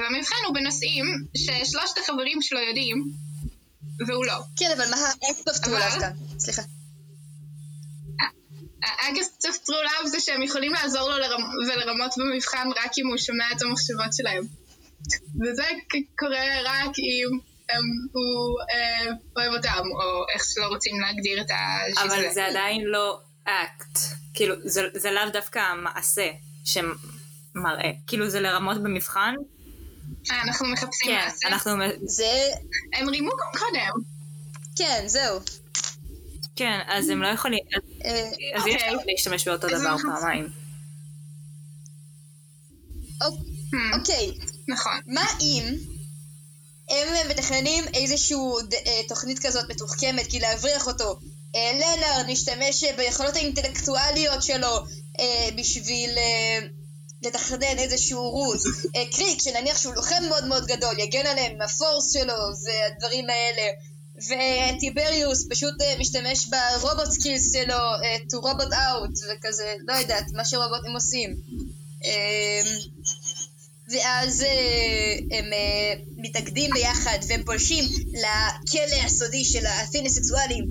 והמבחן 0.00 0.36
הוא 0.46 0.54
בנושאים 0.54 1.04
ששלושת 1.36 1.98
החברים 1.98 2.42
שלו 2.42 2.60
יודעים, 2.60 3.04
והוא 4.06 4.24
לא. 4.24 4.38
כן, 4.56 4.70
אבל 4.76 4.90
מה 4.90 4.96
האקט 4.96 5.48
אוף 5.48 5.58
טרו 5.58 5.76
אבל- 5.76 6.00
כאן? 6.00 6.12
סליחה. 6.38 6.62
צריך 9.38 9.56
true 9.56 10.02
love 10.02 10.06
זה 10.06 10.20
שהם 10.20 10.42
יכולים 10.42 10.72
לעזור 10.72 11.10
לו 11.10 11.18
לרמ... 11.18 11.42
ולרמות 11.68 12.10
במבחן 12.16 12.68
רק 12.84 12.90
אם 12.98 13.06
הוא 13.08 13.16
שומע 13.18 13.44
את 13.56 13.62
המחשבות 13.62 14.12
שלהם. 14.12 14.42
וזה 15.42 15.62
קורה 16.18 16.62
רק 16.64 16.90
אם 16.98 17.38
הם, 17.68 17.82
הוא 18.12 18.60
אה, 18.74 19.12
אוהב 19.36 19.52
אותם, 19.52 19.82
או 19.90 20.24
איך 20.34 20.42
שלא 20.54 20.66
רוצים 20.66 21.00
להגדיר 21.00 21.40
את 21.40 21.50
ה... 21.50 21.54
אבל. 22.02 22.30
זה 22.34 22.46
עדיין 22.46 22.84
לא 22.84 23.20
אקט. 23.44 23.98
כאילו, 24.34 24.54
זה, 24.64 24.82
זה 24.94 25.10
לאו 25.10 25.30
דווקא 25.32 25.58
המעשה 25.58 26.30
שמראה. 26.64 27.90
כאילו, 28.06 28.28
זה 28.30 28.40
לרמות 28.40 28.82
במבחן. 28.82 29.34
אה, 30.30 30.42
אנחנו 30.42 30.66
מחפשים 30.68 31.10
כן, 31.10 31.24
מעשה. 31.24 31.48
אנחנו... 31.48 31.72
זה... 32.06 32.50
הם 32.94 33.08
רימו 33.08 33.30
גם 33.30 33.60
קודם. 33.60 34.02
כן, 34.76 35.04
זהו. 35.06 35.40
כן, 36.56 36.78
אז 36.88 37.08
הם 37.08 37.22
לא 37.22 37.28
יכולים... 37.28 37.58
אז, 37.76 37.82
אה, 38.04 38.28
אז 38.30 38.36
אי 38.36 38.58
אוקיי. 38.58 38.74
אפשר 38.76 38.96
להשתמש 39.06 39.48
באותו 39.48 39.66
דבר 39.68 39.76
אנחנו- 39.76 40.10
פעמיים. 40.20 40.48
Hmm, 43.22 43.98
אוקיי, 43.98 44.32
נכון. 44.68 45.00
מה 45.06 45.26
אם 45.40 45.64
הם 46.88 47.28
מתכננים 47.30 47.84
איזושהי 47.94 48.36
תוכנית 49.08 49.38
כזאת 49.38 49.70
מתוחכמת, 49.70 50.26
כי 50.26 50.40
להבריח 50.40 50.86
אותו. 50.86 51.18
אה, 51.56 51.72
לנארד 51.74 52.24
משתמש 52.28 52.84
אה, 52.84 52.96
ביכולות 52.96 53.34
האינטלקטואליות 53.34 54.42
שלו 54.42 54.76
אה, 55.20 55.48
בשביל 55.56 56.10
אה, 56.18 56.66
לתכנן 57.24 57.78
איזשהו 57.78 58.30
route. 58.30 58.60
אה, 58.96 59.04
קריק, 59.12 59.40
שנניח 59.40 59.78
שהוא 59.78 59.94
לוחם 59.94 60.24
מאוד 60.28 60.44
מאוד 60.44 60.66
גדול, 60.66 60.98
יגן 60.98 61.26
עליהם 61.26 61.52
עם 61.52 61.62
ה 61.62 61.70
force 61.70 62.12
שלו 62.12 62.34
והדברים 62.64 63.30
האלה. 63.30 63.62
וטיבריוס 64.16 65.46
פשוט 65.50 65.82
אה, 65.82 65.94
משתמש 65.98 66.46
ב 66.46 66.57
robot 66.57 67.10
skills 67.10 67.52
שלו, 67.52 67.74
אה, 67.74 68.16
to 68.16 68.44
robot 68.44 68.72
out, 68.72 69.36
וכזה, 69.38 69.74
לא 69.88 69.92
יודעת, 69.92 70.32
מה 70.32 70.44
שרובוטים 70.44 70.92
עושים. 70.94 71.36
אה, 72.04 72.62
ואז 73.88 74.44
הם 75.30 75.44
מתאגדים 76.16 76.70
ביחד 76.74 77.18
והם 77.28 77.42
פולשים 77.44 77.84
לכלא 78.12 78.96
הסודי 79.06 79.44
של 79.44 79.66
האתינסקסואלים 79.66 80.64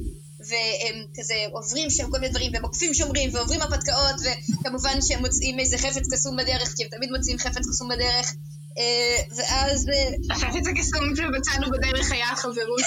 והם 0.53 1.05
כזה 1.17 1.35
עוברים 1.51 1.89
שם 1.89 2.11
כל 2.11 2.19
מיני 2.19 2.29
דברים 2.29 2.51
והם 2.53 2.63
עוקפים 2.63 2.93
שומרים 2.93 3.29
ועוברים 3.33 3.61
הרפתקאות 3.61 4.15
וכמובן 4.59 5.01
שהם 5.01 5.19
מוצאים 5.19 5.59
איזה 5.59 5.77
חפץ 5.77 6.07
קסום 6.11 6.37
בדרך 6.37 6.73
כי 6.75 6.83
הם 6.83 6.89
תמיד 6.89 7.09
מוצאים 7.11 7.37
חפץ 7.37 7.67
קסום 7.69 7.89
בדרך 7.89 8.33
אה, 8.77 9.17
ואז 9.35 9.89
אה, 9.89 10.35
החפץ 10.35 10.67
הקסום 10.67 11.15
שמצאנו 11.15 11.71
בדרך 11.71 12.11
היה 12.11 12.31
החברות. 12.31 12.81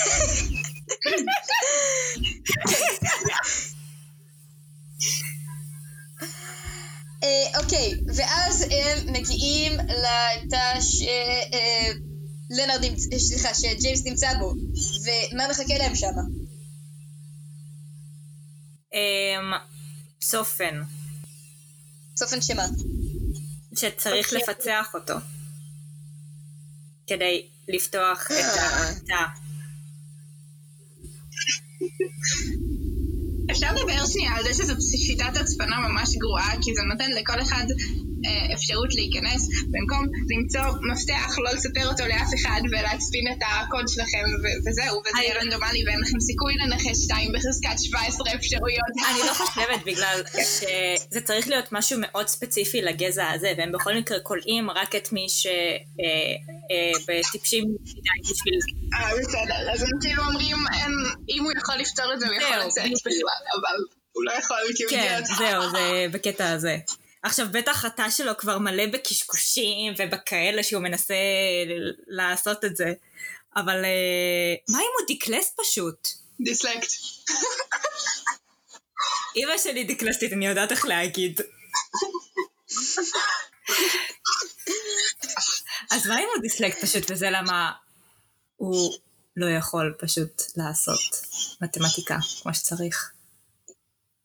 אה, 7.25 7.61
אוקיי, 7.61 7.95
ואז 8.17 8.63
הם 8.63 9.13
מגיעים 9.13 9.73
לתא 9.73 10.81
ש... 10.81 11.03
לנארד 12.51 12.85
נמצא, 12.85 13.19
סליחה, 13.19 13.55
שג'יימס 13.55 14.05
נמצא 14.05 14.35
בו, 14.39 14.55
ומה 15.05 15.49
מחכה 15.51 15.79
להם 15.79 15.95
שמה? 15.95 16.23
אמ, 18.93 19.53
צופן, 20.21 20.83
צופן 22.15 22.43
שמה? 22.43 22.67
שצריך 23.77 24.27
אוקיי. 24.27 24.43
לפצח 24.43 24.95
אותו. 24.95 25.15
כדי 27.07 27.47
לפתוח 27.69 28.27
את 28.27 28.59
אה. 28.59 28.89
התא. 28.89 29.25
אפשר 33.51 33.73
לדבר 33.73 34.07
שנייה 34.07 34.33
על 34.37 34.45
זה 34.45 34.55
שזו 34.55 34.75
שיטת 35.07 35.37
הצפנה 35.41 35.77
ממש 35.89 36.17
גרועה, 36.17 36.53
כי 36.63 36.75
זה 36.75 36.83
נותן 36.83 37.11
לכל 37.11 37.43
אחד 37.43 37.65
אה, 37.71 38.06
אפשרות 38.55 38.91
להיכנס, 38.95 39.49
במקום 39.73 40.07
למצוא 40.33 40.67
מפתח, 40.93 41.39
לא 41.39 41.51
לספר 41.57 41.87
אותו 41.89 42.05
לאף 42.07 42.31
אחד 42.41 42.61
ולהצפין 42.71 43.25
את 43.33 43.43
הקוד 43.49 43.89
שלכם 43.89 44.25
ו- 44.43 44.59
וזהו, 44.65 45.03
וזה 45.05 45.23
יהיה 45.23 45.35
רנדומלי 45.41 45.83
ואין 45.87 46.01
לכם 46.01 46.21
סיכוי 46.21 46.55
לנחש 46.61 46.97
שתיים 47.05 47.33
בחזקת 47.33 47.79
17 47.79 48.35
אפשרויות. 48.35 48.93
אני 49.11 49.19
לא 49.29 49.35
חושבת 49.41 49.81
בגלל 49.87 50.23
שזה 50.33 51.21
צריך 51.21 51.49
להיות 51.49 51.73
משהו 51.73 51.99
מאוד 52.01 52.29
ספציפי 52.29 52.83
לגזע 52.83 53.31
הזה, 53.31 53.53
והם 53.59 53.73
בכל 53.73 53.95
מקרה 53.95 54.21
כולאים 54.21 54.71
רק 54.71 54.95
את 54.95 55.13
מי 55.13 55.27
שבטיפשים 56.99 57.65
מדי 57.65 58.21
בשביל... 58.23 58.59
אה, 58.95 59.11
בסדר, 59.19 59.73
אז 59.73 59.83
הם 59.83 59.89
כאילו 60.01 60.23
אומרים, 60.23 60.57
אם 61.29 61.45
הוא 61.45 61.53
יכול 61.57 61.75
לפתור 61.75 62.13
את 62.15 62.21
זה, 62.21 62.27
הוא 62.27 62.35
יכול 62.35 62.57
לצאת. 62.57 62.85
בכלל, 63.07 63.43
אבל 63.61 63.77
הוא 64.13 64.25
לא 64.25 64.33
יכול 64.33 64.57
כי 64.77 64.83
הוא 64.83 64.91
כן, 64.91 65.17
אידיוט. 65.17 65.39
זהו, 65.39 65.71
זה 65.71 66.07
בקטע 66.13 66.53
הזה. 66.53 66.77
עכשיו, 67.27 67.47
בטח 67.53 67.85
התא 67.85 68.11
שלו 68.11 68.37
כבר 68.37 68.59
מלא 68.59 68.87
בקשקושים 68.87 69.93
ובכאלה 69.99 70.63
שהוא 70.63 70.83
מנסה 70.83 71.15
לעשות 72.07 72.65
את 72.65 72.77
זה. 72.77 72.93
אבל 73.57 73.85
אה, 73.85 74.55
מה 74.69 74.79
אם 74.79 74.91
הוא 74.99 75.07
דיקלס 75.07 75.53
פשוט? 75.57 76.09
דיסלקט. 76.41 76.89
אמא 79.37 79.59
שלי 79.59 79.85
דיקלסטית, 79.85 80.33
אני 80.33 80.47
יודעת 80.47 80.73
איך 80.73 80.85
להגיד. 80.85 81.41
אז 85.91 86.07
מה 86.07 86.19
אם 86.19 86.29
הוא 86.35 86.43
דיסלקט 86.43 86.85
פשוט, 86.85 87.11
וזה 87.11 87.31
למה 87.31 87.73
הוא 88.57 88.95
לא 89.37 89.47
יכול 89.47 89.95
פשוט 89.99 90.43
לעשות 90.57 91.01
מתמטיקה 91.61 92.19
כמו 92.43 92.55
שצריך. 92.55 93.16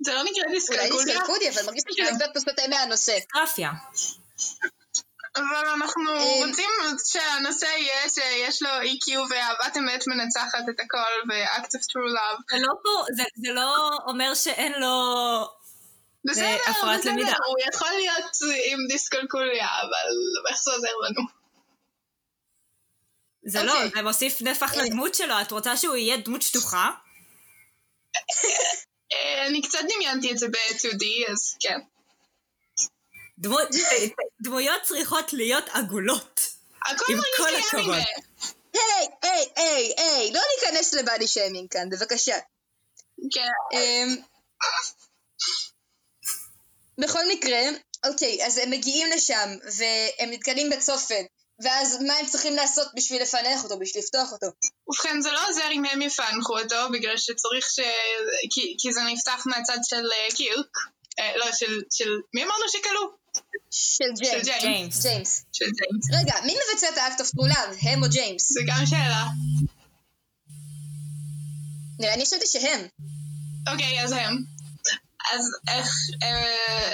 זה 0.06 0.14
לא 0.14 0.24
נקרא 0.24 0.44
אולי 0.44 0.54
דיסקלקוליה, 0.54 1.52
אבל 1.52 1.66
מרגיש 1.66 1.84
לי 1.88 2.06
שזה. 2.06 2.26
קצת 2.32 2.38
סוטה 2.38 2.62
מהנושא. 2.70 3.18
גרפיה. 3.36 3.72
אבל 5.36 5.68
אנחנו 5.76 6.10
אה, 6.10 6.46
רוצים 6.46 6.70
שהנושא 7.12 7.66
יהיה 7.66 8.10
שיש 8.10 8.62
לו 8.62 8.70
EQ 8.70 9.20
ואהבת 9.30 9.78
אמת 9.78 10.04
מנצחת 10.08 10.64
את 10.70 10.80
הכל 10.80 11.30
ו-act 11.30 11.70
of 11.70 11.84
true 11.84 12.12
love. 12.18 12.42
זה 12.52 12.58
לא 12.60 12.74
פה, 12.84 13.04
זה, 13.16 13.24
זה 13.36 13.54
לא 13.54 13.90
אומר 14.08 14.34
שאין 14.34 14.74
לו... 14.80 14.96
בסדר, 16.26 16.58
הפרעת 16.68 17.00
בסדר, 17.00 17.12
למידה. 17.12 17.32
הוא 17.48 17.58
יכול 17.74 17.90
להיות 17.90 18.38
עם 18.66 18.80
דיסקלקוליה, 18.88 19.68
אבל 19.82 20.08
איך 20.50 20.58
זה 20.64 20.72
עוזר 20.72 20.88
לנו? 21.10 21.22
זה 23.46 23.64
לא, 23.64 23.74
אוקיי. 23.74 23.90
זה 23.96 24.02
מוסיף 24.02 24.42
נפח 24.42 24.78
אה. 24.78 24.84
לדמות 24.84 25.16
שלו, 25.16 25.42
את 25.42 25.52
רוצה 25.52 25.78
שהוא 25.78 25.96
יהיה 25.96 26.18
דמות 26.18 26.42
שטוחה? 26.42 26.90
אה, 29.14 29.48
אני 29.48 29.62
קצת 29.62 29.80
דמיינתי 29.96 30.32
את 30.32 30.38
זה 30.38 30.48
ב-2D, 30.48 31.32
אז 31.32 31.56
כן. 31.60 31.80
דמות, 33.38 33.68
דמויות 34.42 34.82
צריכות 34.84 35.34
להיות 35.34 35.70
עגולות. 35.70 36.42
הכל 36.86 37.06
עם 37.10 37.18
מרגיש 37.18 37.38
כל 37.38 37.50
לי 37.50 37.58
הכבוד. 37.58 37.84
אנימה. 37.84 38.04
היי, 38.74 39.08
היי, 39.22 39.46
היי, 39.56 39.94
היי, 39.98 40.32
לא 40.32 40.42
ניכנס 40.56 40.94
לבאדי 40.94 41.28
שיימינג 41.28 41.70
כאן, 41.72 41.90
בבקשה. 41.90 42.38
כן. 43.34 43.78
אמ, 43.78 44.16
בכל 46.98 47.24
מקרה, 47.30 47.60
אוקיי, 48.06 48.46
אז 48.46 48.58
הם 48.58 48.72
מגיעים 48.72 49.08
לשם, 49.12 49.50
והם 49.64 50.32
נתקלים 50.32 50.70
בצופן, 50.70 51.24
ואז 51.64 52.02
מה 52.08 52.14
הם 52.14 52.26
צריכים 52.26 52.56
לעשות 52.56 52.88
בשביל 52.96 53.22
לפענח 53.22 53.64
אותו, 53.64 53.80
בשביל 53.80 54.04
לפתוח 54.04 54.32
אותו? 54.32 54.48
ובכן, 54.88 55.22
זה 55.22 55.32
לא 55.32 55.50
עוזר 55.50 55.72
אם 55.72 55.86
הם 55.86 56.02
יפענחו 56.02 56.60
אותו, 56.60 56.76
בגלל 56.94 57.18
שצריך 57.18 57.66
ש... 57.72 57.80
כי, 58.50 58.76
כי 58.80 58.94
זה 58.94 59.02
נפתח 59.14 59.44
מהצד 59.46 59.78
של 59.84 59.96
אה, 60.12 60.36
קירק. 60.36 60.78
אה, 61.20 61.38
לא, 61.38 61.46
של, 61.54 61.82
של... 61.92 62.10
מי 62.34 62.44
אמרנו 62.44 62.64
שכלו? 62.70 63.22
של 63.72 64.06
של 64.16 64.42
ג'יימס. 64.44 64.46
ג'יימס. 64.46 64.66
ג'יימס. 64.66 65.06
ג'יימס. 65.06 65.46
של 65.54 65.66
ג'יימס. 65.66 66.22
רגע, 66.22 66.46
מי 66.46 66.56
מבצע 66.56 66.90
את 66.90 66.98
ה 66.98 67.04
act 67.04 67.22
of 67.22 67.30
true 67.30 67.51
love, 67.51 67.78
הם 67.82 68.04
או 68.04 68.10
ג'יימס? 68.10 68.54
זה 68.54 68.62
גם 68.68 68.86
שאלה. 68.86 69.26
נראה 72.00 72.16
לי 72.16 72.26
חשבתי 72.26 72.48
שהם. 72.48 72.88
אוקיי, 73.72 74.04
אז 74.04 74.12
הם. 74.12 74.38
אז 75.34 75.46
איך... 75.68 75.90
אה, 76.24 76.92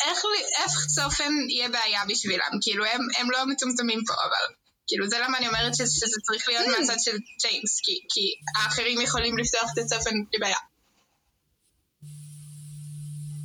איך, 0.00 0.18
איך 0.58 0.86
צופן 0.94 1.32
יהיה 1.48 1.68
בעיה 1.68 2.02
בשבילם? 2.08 2.50
כאילו, 2.62 2.84
הם, 2.84 3.00
הם 3.18 3.30
לא 3.30 3.46
מטומטמים 3.46 4.00
פה, 4.06 4.14
אבל... 4.14 4.54
כאילו, 4.86 5.08
זה 5.08 5.18
למה 5.18 5.38
אני 5.38 5.48
אומרת 5.48 5.74
שזה, 5.74 5.94
שזה 5.94 6.16
צריך 6.26 6.48
להיות 6.48 6.66
Hmm. 6.66 6.80
מהצד 6.80 6.96
של 7.00 7.16
ג'יימס, 7.42 7.80
כי, 7.82 8.00
כי 8.08 8.34
האחרים 8.56 9.00
יכולים 9.00 9.38
לפתוח 9.38 9.70
את 9.72 9.78
הצופן 9.78 10.10
בלי 10.10 10.38
בעיה. 10.40 10.56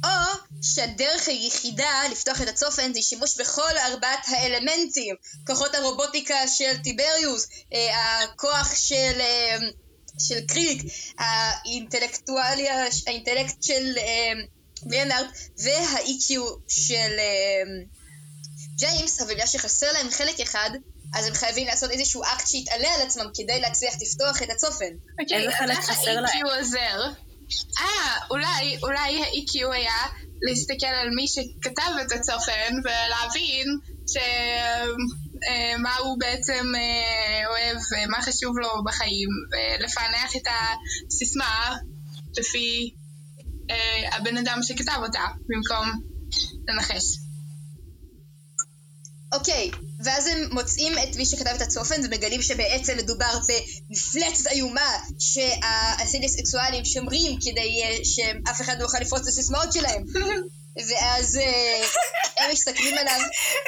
או 0.03 0.39
שהדרך 0.61 1.27
היחידה 1.27 2.01
לפתוח 2.11 2.41
את 2.41 2.47
הצופן 2.47 2.93
זה 2.93 3.01
שימוש 3.01 3.37
בכל 3.37 3.77
ארבעת 3.77 4.19
האלמנטים, 4.27 5.15
כוחות 5.47 5.75
הרובוטיקה 5.75 6.47
של 6.47 6.77
טיבריוס, 6.83 7.47
אה, 7.73 8.23
הכוח 8.23 8.75
של, 8.75 9.17
אה, 9.19 9.57
של 10.27 10.45
קריק, 10.47 10.81
האינטלקטואליה, 11.19 12.85
האינטלקט 13.07 13.63
של 13.63 13.97
אה, 13.97 14.33
ליאנארד 14.85 15.25
וה-EQ 15.63 16.33
של 16.67 17.19
ג'יימס, 18.75 19.21
אבל 19.21 19.33
בגלל 19.33 19.47
שחסר 19.47 19.91
להם 19.93 20.11
חלק 20.11 20.39
אחד, 20.39 20.69
אז 21.13 21.27
הם 21.27 21.33
חייבים 21.33 21.67
לעשות 21.67 21.91
איזשהו 21.91 22.23
אקט 22.23 22.47
שיתעלה 22.47 22.93
על 22.95 23.01
עצמם 23.01 23.25
כדי 23.35 23.59
להצליח 23.59 23.93
לפתוח 24.01 24.41
את 24.43 24.49
הצופן. 24.49 24.93
אוקיי, 25.21 25.37
אז 25.37 25.69
איך 25.69 25.89
ה-EQ 25.89 26.57
עוזר? 26.57 27.01
אה, 27.79 28.17
אולי, 28.31 28.77
אולי 28.83 29.21
ה-EQ 29.23 29.73
היה 29.73 30.05
להסתכל 30.41 30.87
על 31.01 31.09
מי 31.15 31.27
שכתב 31.27 31.91
את 32.01 32.11
הצופן 32.11 32.73
ולהבין 32.83 33.67
ש... 34.07 34.17
אה, 35.47 35.77
מה 35.77 35.95
הוא 35.95 36.19
בעצם 36.19 36.65
אה, 36.75 37.47
אוהב 37.47 37.77
ומה 37.91 38.21
חשוב 38.21 38.57
לו 38.57 38.83
בחיים 38.85 39.29
ולפענח 39.51 40.35
את 40.35 40.47
הסיסמה 41.07 41.75
לפי 42.37 42.93
אה, 43.69 44.15
הבן 44.15 44.37
אדם 44.37 44.59
שכתב 44.63 44.99
אותה 45.03 45.25
במקום 45.47 46.01
לנחש. 46.67 47.03
אוקיי, 49.33 49.71
ואז 50.03 50.27
הם 50.27 50.49
מוצאים 50.51 50.93
את 50.93 51.15
מי 51.15 51.25
שכתב 51.25 51.51
את 51.55 51.61
הצופן 51.61 51.95
ומגלים 52.05 52.41
שבעצם 52.41 52.97
מדובר 52.97 53.39
במפלצת 53.89 54.51
איומה 54.51 54.97
שהסיליסקסואלים 55.19 56.85
שומרים 56.85 57.37
כדי 57.41 57.83
אה, 57.83 57.97
שאף 58.03 58.61
אחד 58.61 58.77
לא 58.77 58.83
יוכל 58.83 58.97
לפרוץ 59.01 59.21
את 59.21 59.27
הסיסמאות 59.27 59.73
שלהם. 59.73 60.05
ואז 60.89 61.37
אה, 61.37 61.81
הם 62.37 62.51
מסתכלים 62.51 62.97
עליו, 62.97 63.19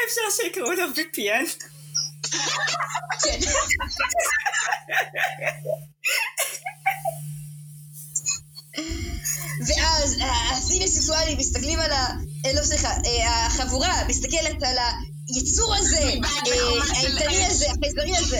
אפשר 0.07 0.43
שיקראו 0.43 0.71
לו 0.71 0.85
VPN. 0.95 1.65
כן. 3.23 3.39
ואז 9.67 10.17
הסיליסקסואלים 10.57 11.37
מסתכלים 11.37 11.79
על 11.79 11.91
ה... 11.91 12.07
אה, 12.45 12.53
לא 12.53 12.63
סליחה, 12.63 12.89
אה, 13.05 13.45
החבורה 13.45 14.03
מסתכלת 14.07 14.63
על 14.63 14.77
היצור 15.27 15.75
הזה, 15.75 15.99
אה, 16.03 16.13
אש. 16.83 17.51
הזה, 17.51 17.65
החייזרי 17.71 18.17
הזה. 18.17 18.39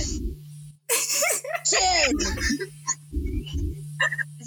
כן. 1.70 2.12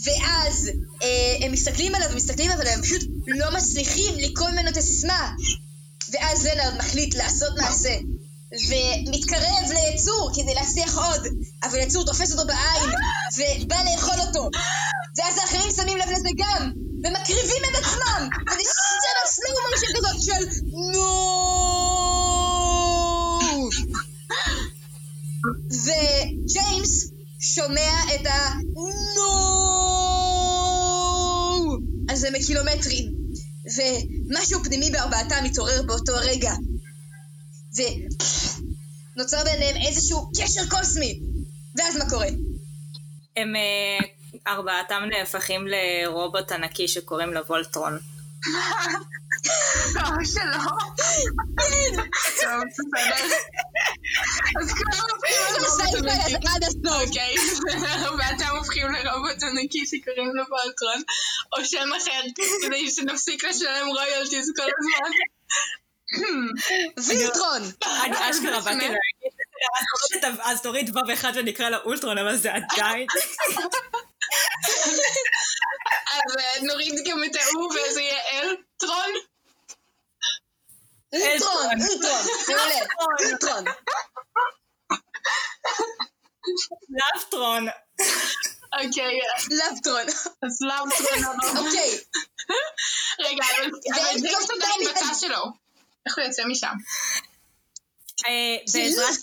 ואז 0.05 0.71
אה, 1.03 1.37
הם 1.41 1.53
מסתכלים 1.53 1.95
עליו 1.95 2.09
ומסתכלים 2.13 2.51
אבל 2.51 2.67
הם 2.67 2.83
פשוט 2.83 3.03
לא 3.27 3.57
מצליחים 3.57 4.15
לקרוא 4.19 4.51
ממנו 4.51 4.69
את 4.69 4.77
הסיסמה. 4.77 5.33
ואז 6.13 6.47
לנארד 6.47 6.77
מחליט 6.79 7.15
לעשות 7.15 7.53
מעשה. 7.57 7.95
ומתקרב 8.69 9.71
ליצור 9.71 10.31
כדי 10.35 10.55
להצליח 10.55 10.99
עוד, 10.99 11.27
אבל 11.63 11.79
יצור 11.79 12.07
תופס 12.07 12.33
אותו 12.33 12.47
בעין 12.47 12.91
ובא 13.37 13.77
לאכול 13.93 14.21
אותו. 14.27 14.49
ואז 15.17 15.39
האחרים 15.39 15.71
שמים 15.77 15.99
לב 15.99 16.09
לזה 16.17 16.29
גם, 16.37 16.71
ומקריבים 17.05 17.63
את 17.71 17.77
עצמם! 17.85 18.29
וזה 18.51 18.71
סצנה 18.71 19.23
סלואו 19.27 19.71
מושן 19.73 19.93
כזאת 19.97 20.23
של 20.23 20.43
נו! 20.93 21.11
וג'יימס 25.71 27.11
שומע 27.41 27.93
את 28.15 28.27
ה-נו! 28.27 29.55
הזה 32.09 32.31
מקילומטרים, 32.31 33.13
ומשהו 33.65 34.65
פנימי 34.65 34.91
בארבעתם 34.91 35.45
מתעורר 35.45 35.83
באותו 35.83 36.13
רגע. 36.17 36.53
ונוצר 37.77 39.45
ביניהם 39.45 39.77
איזשהו 39.87 40.31
קשר 40.41 40.61
קוסמי. 40.71 41.21
ואז 41.77 41.97
מה 41.97 42.11
קורה? 42.11 42.27
הם 43.37 43.57
אה, 43.57 43.99
ארבעתם 44.47 45.03
נהפכים 45.11 45.67
לרובוט 45.67 46.53
ענקי 46.53 46.89
שקוראים 46.89 47.35
לו 47.35 47.47
וולטרון. 47.47 47.99
לא, 49.95 50.03
שלא. 50.25 50.59
טוב, 52.41 52.63
בסדר. 52.69 53.37
אז 54.61 54.73
כולם 54.73 55.05
הופכים 55.13 55.37
לרובוט 55.55 55.95
ענקי. 55.95 56.49
עד 56.49 56.65
הסוף. 56.65 57.09
אוקיי, 57.09 57.35
ואתם 58.19 58.57
הופכים 58.57 58.87
לרובוט 58.93 59.43
ענקי 59.43 59.87
שקוראים 59.87 60.35
לו 60.35 60.45
פולטרון, 60.49 61.03
או 61.53 61.65
שם 61.65 61.89
אחר, 62.03 62.21
כדי 62.63 62.91
שנפסיק 62.91 63.45
לשלם 63.45 63.87
רויאלטיז 63.87 64.53
כל 64.57 64.63
הזמן. 64.63 65.11
וילטרון! 67.09 67.63
אני 68.05 68.31
אשכרה 68.31 68.61
באתי. 68.61 68.89
להגיד, 68.89 70.41
אז- 70.43 70.61
תוריד 70.63 70.91
וו 70.97 71.13
אחד 71.13 71.33
ונקרא 71.35 71.69
לה 71.69 71.79
אולטרון, 71.79 72.19
אבל 72.19 72.37
זה 72.37 72.51
עדיין... 72.53 73.07
אז 76.15 76.37
אה, 76.39 76.63
נוריד 76.63 76.95
גם 77.07 77.25
את 77.25 77.37
ההוא 77.37 77.73
וזה 77.73 78.01
יהיה 78.01 78.21
אלטרון. 78.33 79.11
אולטרון, 81.13 81.67
אולטרון, 81.81 82.25
מעולה. 82.49 83.65
לאפטרון. 87.15 87.65
אוקיי, 88.73 89.19
לאבטרון. 89.51 90.07
אז 90.43 90.59
לאבטרון. 90.61 91.39
אוקיי, 91.57 91.99
רגע, 93.25 93.45
אבל 93.57 93.71
פתאום 94.29 94.43
עדיין 94.57 94.81
מתעניינים. 94.81 94.89
בתא 94.95 95.15
שלו. 95.21 95.64
איך 96.07 96.19
הוא 96.19 96.25
יוצא 96.25 96.45
משם? 96.45 96.75
אה, 98.27 98.57
בעזרת 98.73 99.15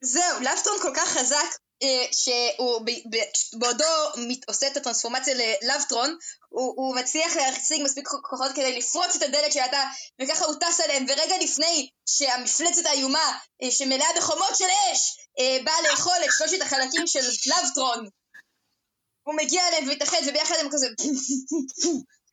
זהו, 0.00 0.40
לאבטרון 0.40 0.78
כל 0.82 0.92
כך 0.94 1.08
חזק 1.08 1.58
אה, 1.82 2.04
שהוא 2.12 2.80
ב- 2.80 3.16
ב- 3.16 3.58
בעודו 3.58 3.84
עושה 4.48 4.66
את 4.66 4.76
הטרנספורמציה 4.76 5.34
ללאבטרון, 5.34 6.16
הוא, 6.48 6.74
הוא 6.76 6.96
מצליח 6.96 7.36
להשיג 7.36 7.82
מספיק 7.82 8.08
כוחות 8.08 8.52
כדי 8.52 8.78
לפרוץ 8.78 9.16
את 9.16 9.22
הדלת 9.22 9.52
של 9.52 9.60
התא, 9.60 9.84
וככה 10.22 10.44
הוא 10.44 10.54
טס 10.60 10.80
עליהם, 10.80 11.06
ורגע 11.08 11.34
לפני 11.42 11.88
שהמפלצת 12.06 12.86
האיומה, 12.86 13.38
אה, 13.62 13.70
שמלאה 13.70 14.08
בחומות 14.16 14.56
של 14.56 14.64
אש, 14.64 15.16
אה, 15.38 15.58
באה 15.64 15.82
לאכול 15.90 16.16
את 16.24 16.30
שלושת 16.38 16.62
החלקים 16.62 17.06
של 17.06 17.20
לאבטרון, 17.46 18.08
הוא 19.22 19.36
מגיע 19.36 19.68
אליהם 19.68 19.88
ומתאחד, 19.88 20.18
וביחד 20.26 20.54
הם 20.60 20.68
כזה 20.72 20.86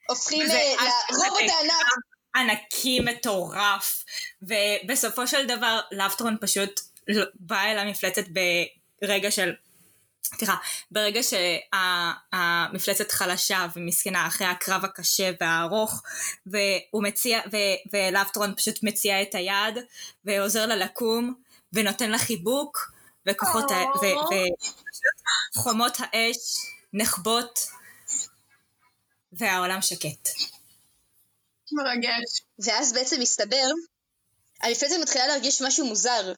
הופכים 0.09 0.41
אה, 0.51 0.85
לרובוט 1.11 1.39
הענק. 1.39 2.15
ענקי 2.35 2.99
מטורף, 2.99 4.05
ובסופו 4.41 5.27
של 5.27 5.45
דבר 5.45 5.79
לאפטרון 5.91 6.37
פשוט 6.41 6.81
בא 7.35 7.61
אל 7.63 7.77
המפלצת 7.77 8.23
ברגע 9.01 9.31
של... 9.31 9.53
סליחה, 10.23 10.55
ברגע 10.91 11.21
שהמפלצת 11.23 13.11
חלשה 13.11 13.67
ומסכנה 13.75 14.27
אחרי 14.27 14.47
הקרב 14.47 14.85
הקשה 14.85 15.31
והארוך 15.41 16.03
והוא 16.45 17.03
מציע, 17.03 17.41
ו- 17.51 17.93
ולאפטרון 17.93 18.55
פשוט 18.55 18.83
מציע 18.83 19.21
את 19.21 19.35
היד 19.35 19.77
ועוזר 20.25 20.65
לה 20.65 20.75
לקום 20.75 21.33
ונותן 21.73 22.11
לה 22.11 22.17
חיבוק 22.17 22.91
וכוחות 23.27 23.71
ה... 23.71 23.75
ו- 23.75 24.33
ו- 24.33 24.65
חומות 25.55 25.97
האש 25.99 26.37
נחבות 26.93 27.59
והעולם 29.37 29.81
שקט. 29.81 30.29
מרגש. 31.71 32.41
ואז 32.59 32.93
בעצם 32.93 33.21
מסתבר, 33.21 33.67
המפלצת 34.61 34.95
מתחילה 35.01 35.27
להרגיש 35.27 35.61
משהו 35.61 35.85
מוזר 35.85 36.33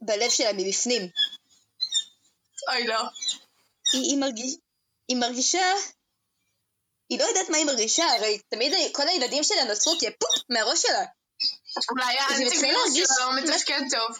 בלב 0.00 0.30
שלה 0.30 0.52
מבפנים. 0.52 1.02
אוי 2.68 2.86
לא. 2.86 3.00
היא, 3.92 4.02
היא, 4.10 4.18
מרגיש, 4.18 4.54
היא 5.08 5.16
מרגישה... 5.16 5.72
היא 7.08 7.18
לא 7.18 7.24
יודעת 7.24 7.48
מה 7.48 7.56
היא 7.56 7.66
מרגישה, 7.66 8.04
הרי 8.04 8.38
תמיד 8.48 8.72
כל 8.92 9.08
הילדים 9.08 9.44
שלה 9.44 9.64
נוצרו 9.64 9.92
כפופ 10.00 10.44
מהראש 10.50 10.82
שלה. 10.82 11.04
אולי 11.90 12.14
להרגיש- 12.14 12.60
שלו 13.16 13.30
לא 13.30 13.42
מתפקד 13.42 13.80
טוב. 13.90 14.18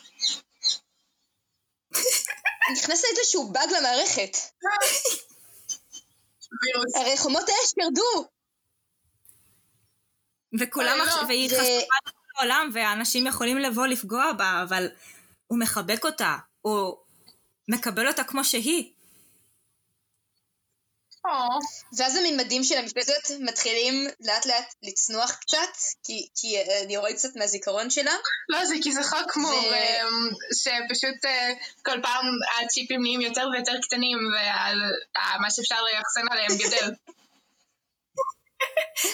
נכנס 2.72 3.02
איזשהו 3.04 3.52
באג 3.52 3.68
למערכת. 3.78 4.36
וירוס. 6.62 6.96
הרי 6.96 7.18
חומות 7.18 7.42
האש 7.48 7.72
ירדו. 7.78 8.28
וכולם, 10.60 10.88
אוי, 10.90 10.98
לא. 10.98 11.04
עכשיו- 11.04 11.24
והיא 11.28 11.50
לכל 11.50 12.10
העולם, 12.38 12.70
ואנשים 12.72 13.26
יכולים 13.26 13.58
לבוא 13.58 13.86
לפגוע 13.86 14.32
בה, 14.32 14.62
אבל 14.62 14.86
הוא 15.46 15.58
מחבק 15.58 16.04
אותה, 16.04 16.36
הוא 16.60 16.96
מקבל 17.68 18.08
אותה 18.08 18.24
כמו 18.24 18.44
שהיא. 18.44 18.92
ואז 21.96 22.16
הממדים 22.16 22.64
של 22.64 22.78
המפלצת 22.78 23.30
מתחילים 23.40 24.06
לאט 24.20 24.46
לאט 24.46 24.74
לצנוח 24.82 25.32
קצת, 25.32 25.76
כי, 26.04 26.28
כי 26.34 26.56
אה, 26.56 26.82
אני 26.82 26.94
יורד 26.94 27.12
קצת 27.12 27.36
מהזיכרון 27.36 27.90
שלה. 27.90 28.14
לא, 28.48 28.64
זה 28.64 28.74
כי 28.82 28.92
זה 28.92 29.02
חוק 29.04 29.36
מור, 29.36 29.52
ו- 29.52 29.74
אמ, 29.74 30.30
שפשוט 30.54 31.24
אה, 31.24 31.52
כל 31.84 32.02
פעם 32.02 32.24
הצ'יפים 32.62 33.02
נהיים 33.02 33.20
יותר 33.20 33.48
ויותר 33.52 33.72
קטנים, 33.82 34.18
ומה 34.18 35.50
שאפשר 35.50 35.76
לאחסן 35.82 36.28
עליהם 36.30 36.56
גדל. 36.58 36.94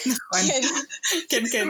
נכון. 0.11 0.39
כן. 0.47 0.61
כן, 1.29 1.43
כן. 1.51 1.67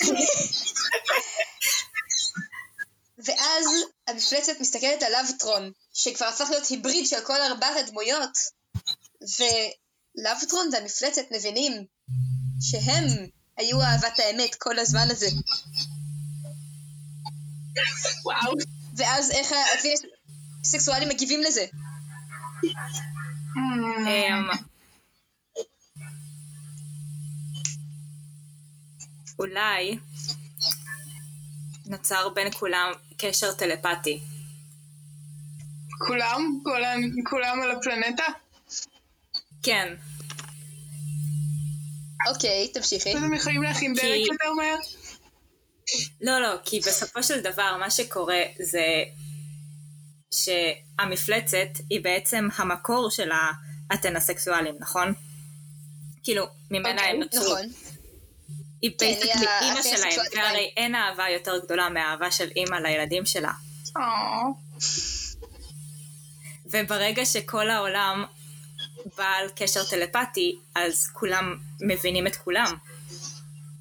ואז 3.24 3.66
המפלצת 4.06 4.52
מסתכלת 4.60 5.02
על 5.02 5.12
לאבטרון, 5.12 5.72
שכבר 5.94 6.26
הפך 6.26 6.46
להיות 6.50 6.66
היבריד 6.66 7.06
של 7.06 7.20
כל 7.26 7.40
ארבעת 7.40 7.76
הדמויות, 7.76 8.38
ולאבטרון 9.38 10.68
והמפלצת 10.72 11.22
מבינים 11.36 11.84
שהם 12.60 13.06
היו 13.56 13.82
אהבת 13.82 14.18
האמת 14.18 14.54
כל 14.54 14.78
הזמן 14.78 15.10
הזה. 15.10 15.26
וואו. 18.24 18.54
ואז 18.96 19.30
איך 19.30 19.52
הסקסואלים 20.60 21.08
מגיבים 21.08 21.40
לזה? 21.40 21.66
אמ, 23.56 24.48
אולי 29.38 29.98
נוצר 31.86 32.28
בין 32.28 32.52
כולם 32.52 32.92
קשר 33.20 33.52
טלפתי. 33.52 34.20
כולם? 36.06 36.60
כולם, 36.64 37.00
כולם 37.30 37.60
על 37.62 37.70
הפלנטה? 37.70 38.22
כן, 39.62 39.94
אוקיי, 42.34 42.68
תמשיכי. 42.74 43.16
אז 43.16 43.22
הם 43.22 43.34
יכולים 43.34 43.62
להכין 43.62 43.94
כי- 43.94 44.00
דלק 44.02 44.32
יותר 44.32 44.52
מהר? 44.56 44.76
לא, 46.20 46.38
לא, 46.40 46.56
כי 46.64 46.80
בסופו 46.80 47.22
של 47.22 47.40
דבר 47.40 47.76
מה 47.80 47.90
שקורה 47.90 48.42
זה 48.62 48.84
שהמפלצת 50.30 51.68
היא 51.90 52.00
בעצם 52.04 52.48
המקור 52.56 53.10
של 53.10 53.30
האתנסקסואלים, 53.90 54.74
נכון? 54.80 55.14
כאילו, 56.22 56.46
ממנה 56.70 57.02
הם 57.02 57.20
נוצרו. 57.20 57.42
נכון. 57.44 57.89
היא 58.82 58.90
כן, 58.98 59.06
בעצם 59.06 59.28
אימא 59.38 59.50
האתנסקסואלית. 59.50 60.32
שלהם, 60.32 60.44
והרי 60.44 60.72
אין 60.76 60.94
אהבה 60.94 61.28
יותר 61.28 61.58
גדולה 61.64 61.88
מהאהבה 61.88 62.30
של 62.30 62.48
אימא 62.56 62.76
לילדים 62.76 63.26
שלה. 63.26 63.52
וברגע 66.66 67.26
שכל 67.26 67.70
העולם 67.70 68.24
בעל 69.16 69.48
קשר 69.56 69.84
טלפתי, 69.84 70.58
אז 70.74 71.08
כולם 71.12 71.56
מבינים 71.80 72.26
את 72.26 72.36
כולם. 72.36 72.76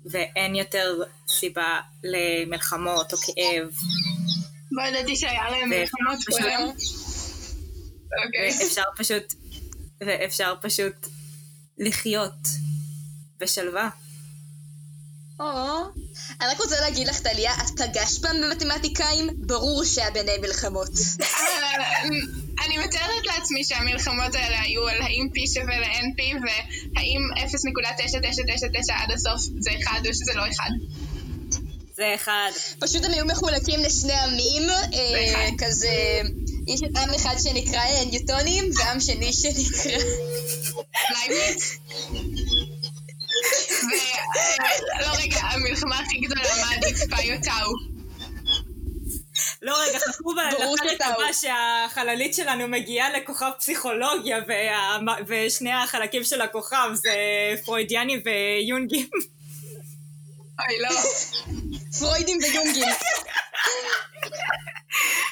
ואין 0.06 0.56
יותר 0.56 1.02
סיבה 1.28 1.80
למלחמות 2.04 3.14
או 3.14 3.18
כאב, 3.18 3.70
לא 4.72 4.84
ידעתי 4.84 5.16
שהיה 5.16 5.50
להם 5.50 5.70
מלחמות 5.70 6.20
קודם. 6.30 6.70
אוקיי. 8.26 8.50
ואפשר 8.60 8.84
פשוט, 8.98 9.34
ואפשר 10.02 10.56
פשוט 10.62 11.08
לחיות 11.78 12.48
בשלווה. 13.38 13.90
אני 16.42 16.50
רק 16.52 16.60
רוצה 16.60 16.82
להגיד 16.82 17.08
לך, 17.08 17.20
טליה, 17.20 17.54
את 17.54 17.82
פגשת 17.82 18.22
פעם 18.22 18.36
במתמטיקאים? 18.42 19.30
ברור 19.38 19.86
שהיה 19.86 20.12
ביניהם 20.12 20.42
מלחמות. 20.42 20.90
אה, 21.22 22.04
אני 22.66 22.78
מתארת 22.78 23.26
לעצמי 23.26 23.64
שהמלחמות 23.64 24.36
האלה 24.36 24.62
היו 24.62 24.88
על 24.88 25.02
האם 25.02 25.28
P 25.34 25.54
שווה 25.54 25.80
ל-NP 25.80 26.22
והאם 26.44 27.22
0.9999 27.36 28.94
עד 28.94 29.12
הסוף 29.12 29.42
זה 29.60 29.72
אחד 29.84 30.00
או 30.08 30.14
שזה 30.14 30.34
לא 30.36 30.44
אחד. 30.50 30.70
זה 31.96 32.16
אחד. 32.16 32.52
פשוט 32.80 33.06
הם 33.06 33.12
היו 33.12 33.26
מחולקים 33.26 33.80
לשני 33.80 34.14
עמים, 34.14 34.70
אה. 34.70 35.50
כזה... 35.58 36.22
יש 36.68 36.80
את 36.84 36.98
עם 36.98 37.14
אחד 37.16 37.36
שנקרא 37.44 37.82
ניוטונים, 38.12 38.64
ועם 38.76 39.00
שני 39.00 39.34
שנקרא... 39.34 39.98
לייבניץ. 41.10 41.78
ו- 43.84 45.02
לא 45.02 45.08
רגע, 45.22 45.40
המלחמה 45.42 46.00
הכי 46.00 46.18
גדולה, 46.18 46.42
מה 46.62 46.76
עדיף 46.76 46.98
פאי 47.10 47.36
או 47.36 47.42
טאו? 47.44 48.00
לא 49.62 49.76
רגע, 49.82 50.00
חכו 50.00 50.34
לחלק. 50.34 51.02
הבא 51.02 51.34
שהחללית 51.34 52.34
שלנו 52.34 52.68
מגיעה 52.68 53.10
לכוכב 53.10 53.52
פסיכולוגיה. 53.60 54.38
ושני 55.28 55.74
החלקים 55.74 56.24
של 56.24 56.42
הכוכב 56.42 56.90
זה 56.94 57.12
פרוידיאני 57.66 58.22
ויונגים. 58.26 59.08
אוי 60.60 60.80
לא. 60.80 60.90
פרוידים 62.00 62.38
ויונגים. 62.42 62.94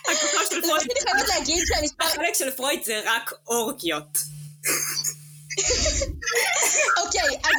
הכוכב 0.01 0.45
של 0.49 0.62
פרויד, 0.62 0.82
שאני 0.82 1.12
חייבת 1.12 1.30
להגיד 1.30 1.64
שהמספר... 1.66 2.05
החלק 2.05 2.34
של 2.34 2.51
פרויד 2.51 2.84
זה 2.84 3.01
רק 3.05 3.34
אורגיות. 3.47 4.18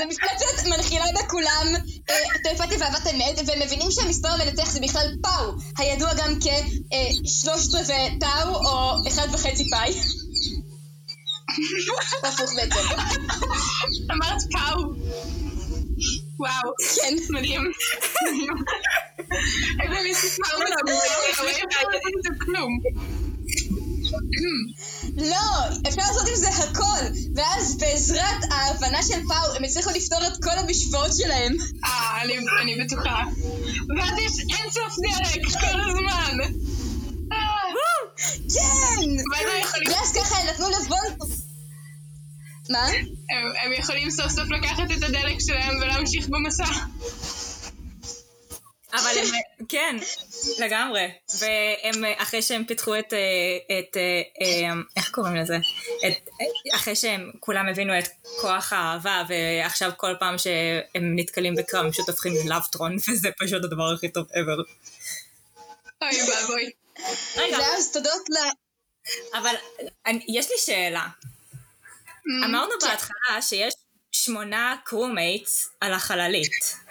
אוקיי, 0.01 0.15
אז 0.15 0.21
המפלצת 0.39 0.67
מנחילה 0.67 1.05
בכולם 1.15 1.67
אה, 2.11 2.15
טלפתיה 2.45 2.79
ואהבת 2.81 3.07
אמת, 3.07 3.49
והם 3.49 3.61
מבינים 3.63 3.91
שהמספר 3.91 4.29
המנצח 4.29 4.71
זה 4.71 4.81
בכלל 4.81 5.07
פאו, 5.23 5.53
הידוע 5.79 6.15
גם 6.15 6.35
כשלושת 6.41 7.75
רבעי 7.75 8.19
טאו 8.19 8.55
או 8.55 9.09
אחד 9.09 9.27
וחצי 9.33 9.71
פאי. 9.71 9.95
הפוך 12.25 12.51
בעצם. 12.57 13.01
אמרת 14.11 14.43
פאו. 14.53 14.83
וואו. 16.39 16.73
כן. 16.97 17.15
מדהים. 17.31 17.63
איזה 19.83 19.97
מספר. 20.11 20.59
לא 20.59 20.65
עם 22.07 22.23
זה 22.23 22.45
כלום. 22.45 22.81
לא, 25.17 25.37
אפשר 25.89 26.01
לעשות 26.09 26.29
עם 26.29 26.37
זה 26.37 26.49
הכל, 26.49 27.01
ואז 27.37 27.77
בעזרת 27.79 28.43
ההבנה 28.51 29.03
של 29.03 29.21
פאו 29.29 29.55
הם 29.57 29.65
הצליחו 29.65 29.91
לפתור 29.91 30.19
את 30.27 30.45
כל 30.45 30.59
המשוואות 30.59 31.11
שלהם. 31.17 31.53
אה, 31.85 32.23
אני- 32.23 32.39
אני 32.63 32.85
בטוחה. 32.85 33.23
ואז 33.99 34.19
יש 34.19 34.33
אינסוף 34.41 34.95
דלק 35.03 35.45
כל 35.61 35.81
הזמן. 35.81 36.37
כן! 38.55 39.11
ואז 39.93 40.13
ככה 40.13 40.41
הם 40.41 40.47
נתנו 40.47 40.67
לבולט... 40.71 41.31
מה? 42.71 42.87
הם 43.65 43.73
יכולים 43.79 44.11
סוף 44.11 44.29
סוף 44.33 44.45
לקחת 44.51 44.91
את 44.99 45.03
הדלק 45.03 45.37
שלהם 45.41 45.77
ולהמשיך 45.81 46.29
במסע. 46.29 46.65
אבל 48.93 49.19
הם, 49.19 49.27
כן, 49.69 49.97
לגמרי. 50.59 51.09
והם, 51.41 52.05
אחרי 52.17 52.43
שהם 52.43 52.65
פיתחו 52.65 52.99
את, 52.99 53.13
אה, 53.13 53.79
את, 53.79 53.97
אה, 53.97 54.23
אה, 54.43 54.75
איך 54.97 55.11
קוראים 55.11 55.37
לזה? 55.37 55.57
את, 56.07 56.29
אחרי 56.75 56.97
שהם 56.97 57.31
כולם 57.41 57.69
הבינו 57.69 57.99
את 57.99 58.09
כוח 58.41 58.73
האהבה, 58.73 59.23
ועכשיו 59.29 59.91
כל 59.97 60.15
פעם 60.21 60.39
שהם 60.39 61.17
נתקלים 61.17 61.55
בקרב 61.55 61.85
הם 61.85 61.91
פשוט 61.91 62.09
הופכים 62.09 62.33
ללאבטרון, 62.45 62.97
וזה 63.09 63.29
פשוט 63.39 63.65
הדבר 63.65 63.93
הכי 63.95 64.09
טוב 64.09 64.27
ever. 64.31 64.63
אוי 66.03 66.23
ואבוי. 66.31 66.71
רגע, 67.37 67.59
ואז 67.59 67.93
תודות 67.93 68.23
ל... 68.31 68.37
אבל 69.39 69.55
אני, 70.07 70.25
יש 70.29 70.51
לי 70.51 70.57
שאלה. 70.59 71.07
אממ, 71.07 72.47
אמרנו 72.47 72.73
בהתחלה 72.83 73.43
שיש 73.43 73.75
שמונה 74.13 74.77
crewmates 74.85 75.69
על 75.81 75.93
החללית. 75.93 76.88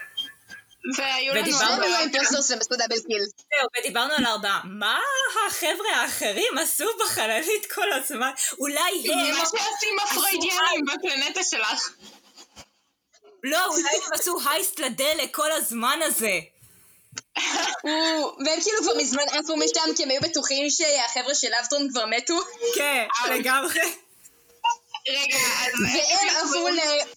והיו 0.98 1.34
לנו... 1.34 1.44
ודיברנו 1.46 2.38
עשו 2.38 2.76
double 2.78 3.00
kill. 3.08 3.22
זהו, 3.22 4.06
על 4.18 4.26
ארבעה. 4.26 4.62
מה 4.64 5.00
החבר'ה 5.48 5.96
האחרים 5.96 6.58
עשו 6.58 6.86
בחללית 7.06 7.72
כל 7.72 7.92
הזמן? 7.92 8.32
אולי 8.60 9.12
הם... 9.12 9.36
מה 9.38 9.40
שעושים 9.46 9.98
הפרוידיאנים 10.04 10.86
בפלנטה 10.86 11.44
שלך. 11.44 11.90
לא, 13.44 13.66
אולי 13.66 13.90
הם 14.06 14.14
עשו 14.14 14.38
heist 14.50 14.80
לדלק 14.80 15.36
כל 15.36 15.52
הזמן 15.52 16.00
הזה. 16.04 16.40
והם 18.46 18.62
כאילו 18.62 18.78
כבר 18.82 18.98
מזמן 18.98 19.24
עפו 19.32 19.58
משם 19.58 19.96
כי 19.96 20.04
הם 20.04 20.10
היו 20.10 20.22
בטוחים 20.22 20.70
שהחבר'ה 20.70 21.36
של 21.36 21.54
אבטרון 21.62 21.90
כבר 21.90 22.06
מתו 22.06 22.40
כן, 22.76 23.06
לגמרי. 23.34 23.80
רגע, 25.10 25.38
אז... 26.42 26.56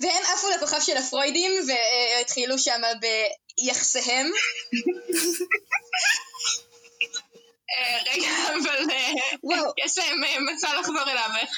והם 0.01 0.23
עפו 0.35 0.49
לכוכב 0.49 0.81
של 0.81 0.97
הפרוידים 0.97 1.53
והתחילו 1.69 2.59
שם 2.59 2.81
ביחסיהם 3.61 4.27
אה, 7.71 7.99
רגע, 8.13 8.29
אבל 8.63 8.91
אה. 8.91 9.13
יש 9.85 9.99
להם 9.99 10.25
אה, 10.25 10.37
מסע 10.55 10.81
לחזור 10.81 11.03
אליו. 11.11 11.31
איך 11.41 11.51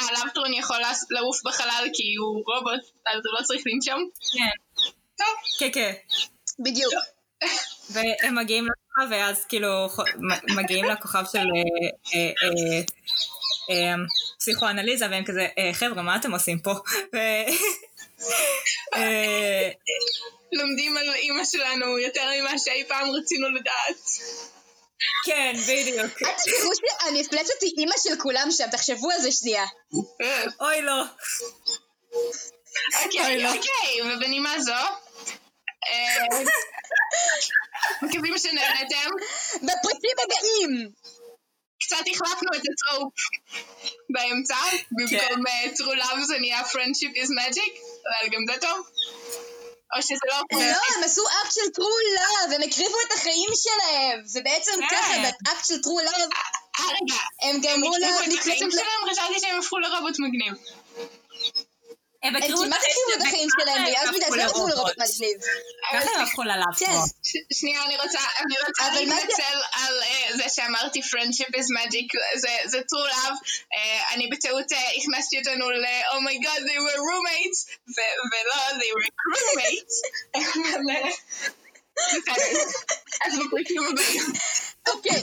הלאפטרון 0.00 0.54
יכול 0.54 0.76
לעוף 1.10 1.40
בחלל 1.44 1.86
כי 1.94 2.14
הוא 2.18 2.42
רובוט, 2.46 2.80
אז 3.06 3.20
הוא 3.24 3.34
לא 3.40 3.44
צריך 3.44 3.62
לנשום. 3.66 4.08
כן, 4.32 4.50
טוב, 5.18 5.36
כן, 5.58 5.70
כן. 5.72 5.92
בדיוק 6.64 6.92
והם 7.90 8.34
מגיעים 8.38 8.66
לכוכב, 8.66 9.10
ואז 9.10 9.44
כאילו 9.44 9.88
מגיעים 10.56 10.84
לכוכב 10.84 11.24
של 11.32 11.46
פסיכואנליזה, 14.38 15.06
והם 15.10 15.24
כזה, 15.24 15.46
"אה, 15.58 15.70
חבר'ה, 15.74 16.02
מה 16.02 16.16
אתם 16.16 16.32
עושים 16.32 16.58
פה? 16.58 16.70
אה, 18.94 19.70
לומדים 20.52 20.96
על 20.96 21.14
אימא 21.14 21.44
שלנו 21.44 21.98
יותר 21.98 22.28
ממה 22.40 22.58
שאי 22.58 22.84
פעם 22.88 23.10
רצינו 23.10 23.48
לדעת. 23.48 24.10
כן, 25.26 25.52
בדיוק. 25.62 26.22
אל 26.22 26.32
תשכחו 26.32 26.70
שהמפלצת 26.74 27.62
היא 27.62 27.74
אימא 27.78 27.94
של 28.02 28.20
כולם 28.20 28.48
שם 28.50 28.70
תחשבו 28.70 29.10
על 29.10 29.20
זה 29.20 29.32
שנייה 29.32 29.64
אוי 30.60 30.82
לא. 30.82 31.02
אוקיי, 33.04 33.46
אוקיי, 33.46 34.02
ובנימה 34.02 34.60
זו, 34.60 34.72
אה, 34.72 36.26
מקווים 38.02 38.38
שנהנתם. 38.38 39.10
בפרקים 39.54 40.16
הבאים! 40.24 40.90
קצת 41.90 42.04
החלפנו 42.14 42.48
את 42.56 42.62
ה 42.70 42.77
trope 42.77 43.12
באמצע, 44.10 44.56
במקום 44.90 45.46
אה, 45.46 45.64
true 45.76 45.98
love 46.02 46.24
זה 46.24 46.38
נהיה 46.38 46.62
friendship 46.62 47.14
is 47.22 47.30
magic, 47.40 47.72
אבל 48.06 48.28
גם 48.32 48.42
זה 48.48 48.60
טוב. 48.60 48.86
או 49.96 50.02
שזה 50.02 50.26
לא... 50.28 50.36
לא, 50.52 50.80
הם 50.96 51.04
עשו 51.04 51.22
אקט 51.42 51.52
של 51.52 51.60
true 51.60 52.18
love, 52.18 52.54
הם 52.54 52.62
הקריבו 52.62 52.96
את 53.06 53.12
החיים 53.12 53.50
שלהם, 53.54 54.22
ובעצם 54.34 54.72
כן. 54.90 54.96
ככה, 54.96 55.14
באקט 55.22 55.66
של 55.66 55.74
true 55.74 56.08
love, 56.08 56.32
אה, 56.80 57.48
הם 57.48 57.60
גרמו 57.60 57.94
הם 57.94 58.00
לה 58.00 58.08
הקריבו 58.08 58.34
את 58.34 58.38
החיים 58.38 58.70
שלהם, 58.70 59.10
חשבתי 59.10 59.40
שהם 59.40 59.58
הפכו 59.58 59.78
לרובוט 59.78 60.16
מגניב. 60.18 60.54
הם 62.22 62.34
כמעט 62.34 62.42
הקריבו 62.42 63.12
את 63.16 63.22
החיים 63.22 63.48
שלהם, 63.60 63.84
ואז 63.84 64.08
בגלל 64.16 64.30
זה 64.30 64.44
הפכו 64.44 64.68
לרובוט 64.68 64.98
מגניב. 64.98 65.40
ככה 65.92 66.10
הם 66.16 66.22
הפכו 66.22 66.42
ללאב 66.42 66.74
כן. 66.78 66.86
שנייה, 67.52 67.84
אני 67.84 67.96
רוצה, 67.96 68.18
להתנצל 68.94 69.58
על 69.72 70.02
אה, 70.02 70.36
זה 70.36 70.44
שאמרתי 70.48 71.00
friendship 71.00 71.52
is 71.56 71.66
magic, 71.78 72.08
זה, 72.66 72.78
true 72.78 73.12
love. 73.12 73.38
אה, 73.76 74.14
אני 74.14 74.28
בטעות 74.32 74.72
אה, 74.72 74.78
הכנסתי 75.02 75.38
אותנו 75.38 75.70
ל- 75.70 75.84
oh 75.84 76.22
my 76.28 76.46
god, 76.46 76.60
they 76.60 76.78
were 76.86 77.00
roommates, 77.08 77.60
ולא, 78.32 78.78
they 78.80 78.92
were 78.96 79.10
בסדר. 80.40 81.08
אז 83.26 83.38
בפרקים 83.38 83.82
הבאים. 83.92 84.32
אוקיי. 84.88 85.22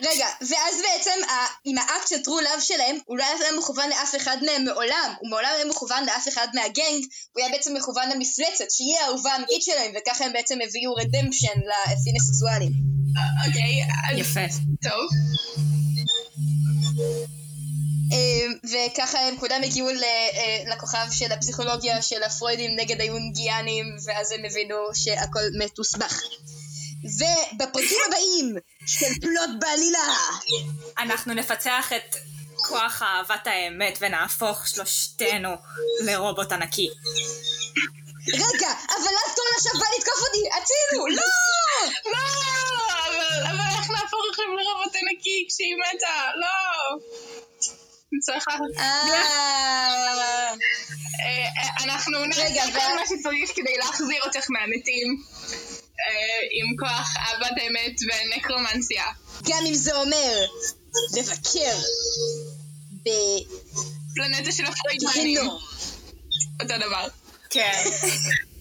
רגע, 0.00 0.26
ואז 0.40 0.74
בעצם 0.82 1.18
עם 1.64 1.78
האקט 1.78 2.08
של 2.08 2.16
true 2.16 2.44
love 2.44 2.60
שלהם, 2.60 2.96
הוא 3.06 3.18
לא 3.18 3.24
היה 3.24 3.52
מכוון 3.58 3.88
לאף 3.90 4.14
אחד 4.16 4.36
מהם 4.46 4.64
מעולם, 4.64 5.14
הוא 5.20 5.30
מעולם 5.30 5.48
לא 5.52 5.56
היה 5.56 5.64
מכוון 5.64 6.04
לאף 6.06 6.28
אחד 6.28 6.48
מהגנג, 6.54 7.04
הוא 7.32 7.42
היה 7.42 7.48
בעצם 7.52 7.74
מכוון 7.76 8.08
למפלצת, 8.10 8.70
שהיא 8.70 8.96
האהובה 9.00 9.32
האמיתית 9.32 9.62
שלהם, 9.62 9.92
וככה 9.96 10.24
הם 10.24 10.32
בעצם 10.32 10.58
הביאו 10.68 10.94
רדמפשן 10.94 11.58
לאפין 11.66 12.14
הסקסואליים. 12.20 12.72
אוקיי, 13.46 13.82
אז 14.12 14.18
יפה. 14.18 14.40
טוב. 14.82 15.08
אה, 18.12 18.46
וככה 18.72 19.18
הם 19.20 19.36
כולם 19.40 19.62
הגיעו 19.64 19.88
ל- 19.90 20.04
אה, 20.34 20.74
לכוכב 20.74 21.06
של 21.10 21.32
הפסיכולוגיה 21.32 22.02
של 22.02 22.22
הפרוידים 22.22 22.70
נגד 22.76 23.00
היונגיאנים, 23.00 23.86
ואז 24.06 24.32
הם 24.32 24.40
הבינו 24.44 24.74
שהכל 24.94 25.40
מתוסבך. 25.58 26.20
ובפרקים 27.06 27.98
הבאים 28.06 28.56
של 28.86 29.20
פלוט 29.20 29.50
בעלילה, 29.60 30.16
אנחנו 30.98 31.34
נפצח 31.34 31.92
את 31.96 32.16
כוח 32.56 33.02
אהבת 33.02 33.46
האמת 33.46 33.98
ונהפוך 34.00 34.66
שלושתנו 34.68 35.50
לרובוט 36.00 36.52
ענקי. 36.52 36.88
רגע, 38.32 38.72
אבל 38.88 39.14
אז 39.26 39.34
טורן 39.36 39.54
עכשיו 39.56 39.72
בא 39.72 39.86
לתקוף 39.98 40.20
אותי, 40.26 40.48
הצילו, 40.58 41.06
לא! 41.06 41.22
לא, 42.12 42.18
אבל 43.06 43.46
אבל 43.50 43.78
איך 43.78 43.90
נהפוך 43.90 44.20
עכשיו 44.30 44.44
לרובוט 44.46 44.96
ענקי 44.96 45.46
כשהיא 45.48 45.76
מתה? 45.76 46.30
לא. 46.40 47.35
נצטרך 48.12 48.44
לה- 48.48 48.54
אה, 48.78 49.86
אה, 51.26 51.84
אנחנו 51.84 52.18
רגע, 52.36 52.64
נעשה 52.66 52.78
כל 52.80 52.94
מה 52.96 53.06
שצריך 53.06 53.50
כדי 53.56 53.76
להחזיר 53.76 54.22
אותך 54.26 54.46
מהמתים 54.50 55.22
אה, 56.00 56.40
עם 56.52 56.76
כוח 56.78 57.16
אהבת 57.16 57.56
האמת 57.62 57.94
ונקרומנסיה. 58.08 59.04
גם 59.48 59.58
אם 59.68 59.74
זה 59.74 59.94
אומר 59.96 60.46
לבקר 61.18 61.78
פלנטה 64.14 64.52
של 64.52 64.64
הפרוידמנים. 64.66 65.22
בגיהנום. 65.24 65.58
אותו 66.62 66.74
דבר. 66.86 67.08
כן. 67.50 67.82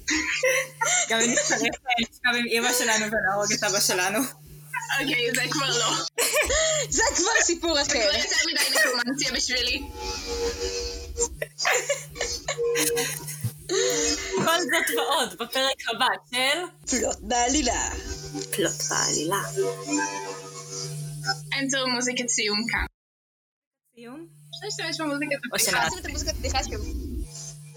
גם 1.09 1.19
אם 1.19 1.31
נצטרך 1.31 1.61
לשכב 2.01 2.29
עם 2.39 2.45
אימא 2.51 2.73
שלנו 2.79 3.05
ולהרוג 3.05 3.53
את 3.53 3.63
אבא 3.63 3.79
שלנו. 3.79 4.19
אוקיי, 5.01 5.29
זה 5.35 5.41
כבר 5.51 5.69
לא. 5.79 5.91
זה 6.97 7.03
כבר 7.15 7.31
סיפור 7.43 7.73
זה 7.75 7.81
אחר. 7.81 8.09
כבר 8.09 8.17
יותר 8.19 8.35
מדי 8.47 8.79
נקרומנסיה 8.79 9.31
בשבילי. 9.31 9.81
כל 14.35 14.59
זאת 14.59 14.97
ועוד 14.97 15.33
בפרק 15.33 15.89
הבא 15.93 16.05
של 16.31 16.97
פלוט 16.97 17.17
בעלילה. 17.19 17.89
פלוט 18.55 18.81
בעלילה. 18.89 19.41
אין 21.53 21.67
צורך 21.69 21.87
מוזיקת 21.95 22.29
סיום 22.29 22.59
כאן. 22.71 22.85
סיום? 23.95 24.27
אפשר 24.49 24.65
להשתמש 24.65 25.01
במוזיקת 25.01 25.39
או 25.51 25.55
הפתיחה. 25.55 25.71
שנעשה. 25.71 25.85
עושים 25.85 25.99
את 25.99 26.05
המוזיקת 26.05 26.35
פתיחה 26.35 26.63
שוב. 26.63 27.14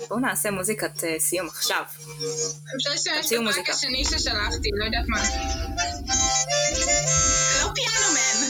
בואו 0.08 0.20
נעשה 0.20 0.50
מוזיקת 0.50 1.04
אה, 1.04 1.18
סיום 1.18 1.46
עכשיו. 1.46 1.82
אפשר 2.76 2.90
להשתמש 3.16 3.54
בטרק 3.54 3.70
השני 3.70 4.04
ששלחתי, 4.04 4.70
לא 4.72 4.84
יודעת 4.84 5.08
מה. 5.08 5.22
לא 7.62 7.68
פיאנו 7.74 8.12
מן. 8.14 8.48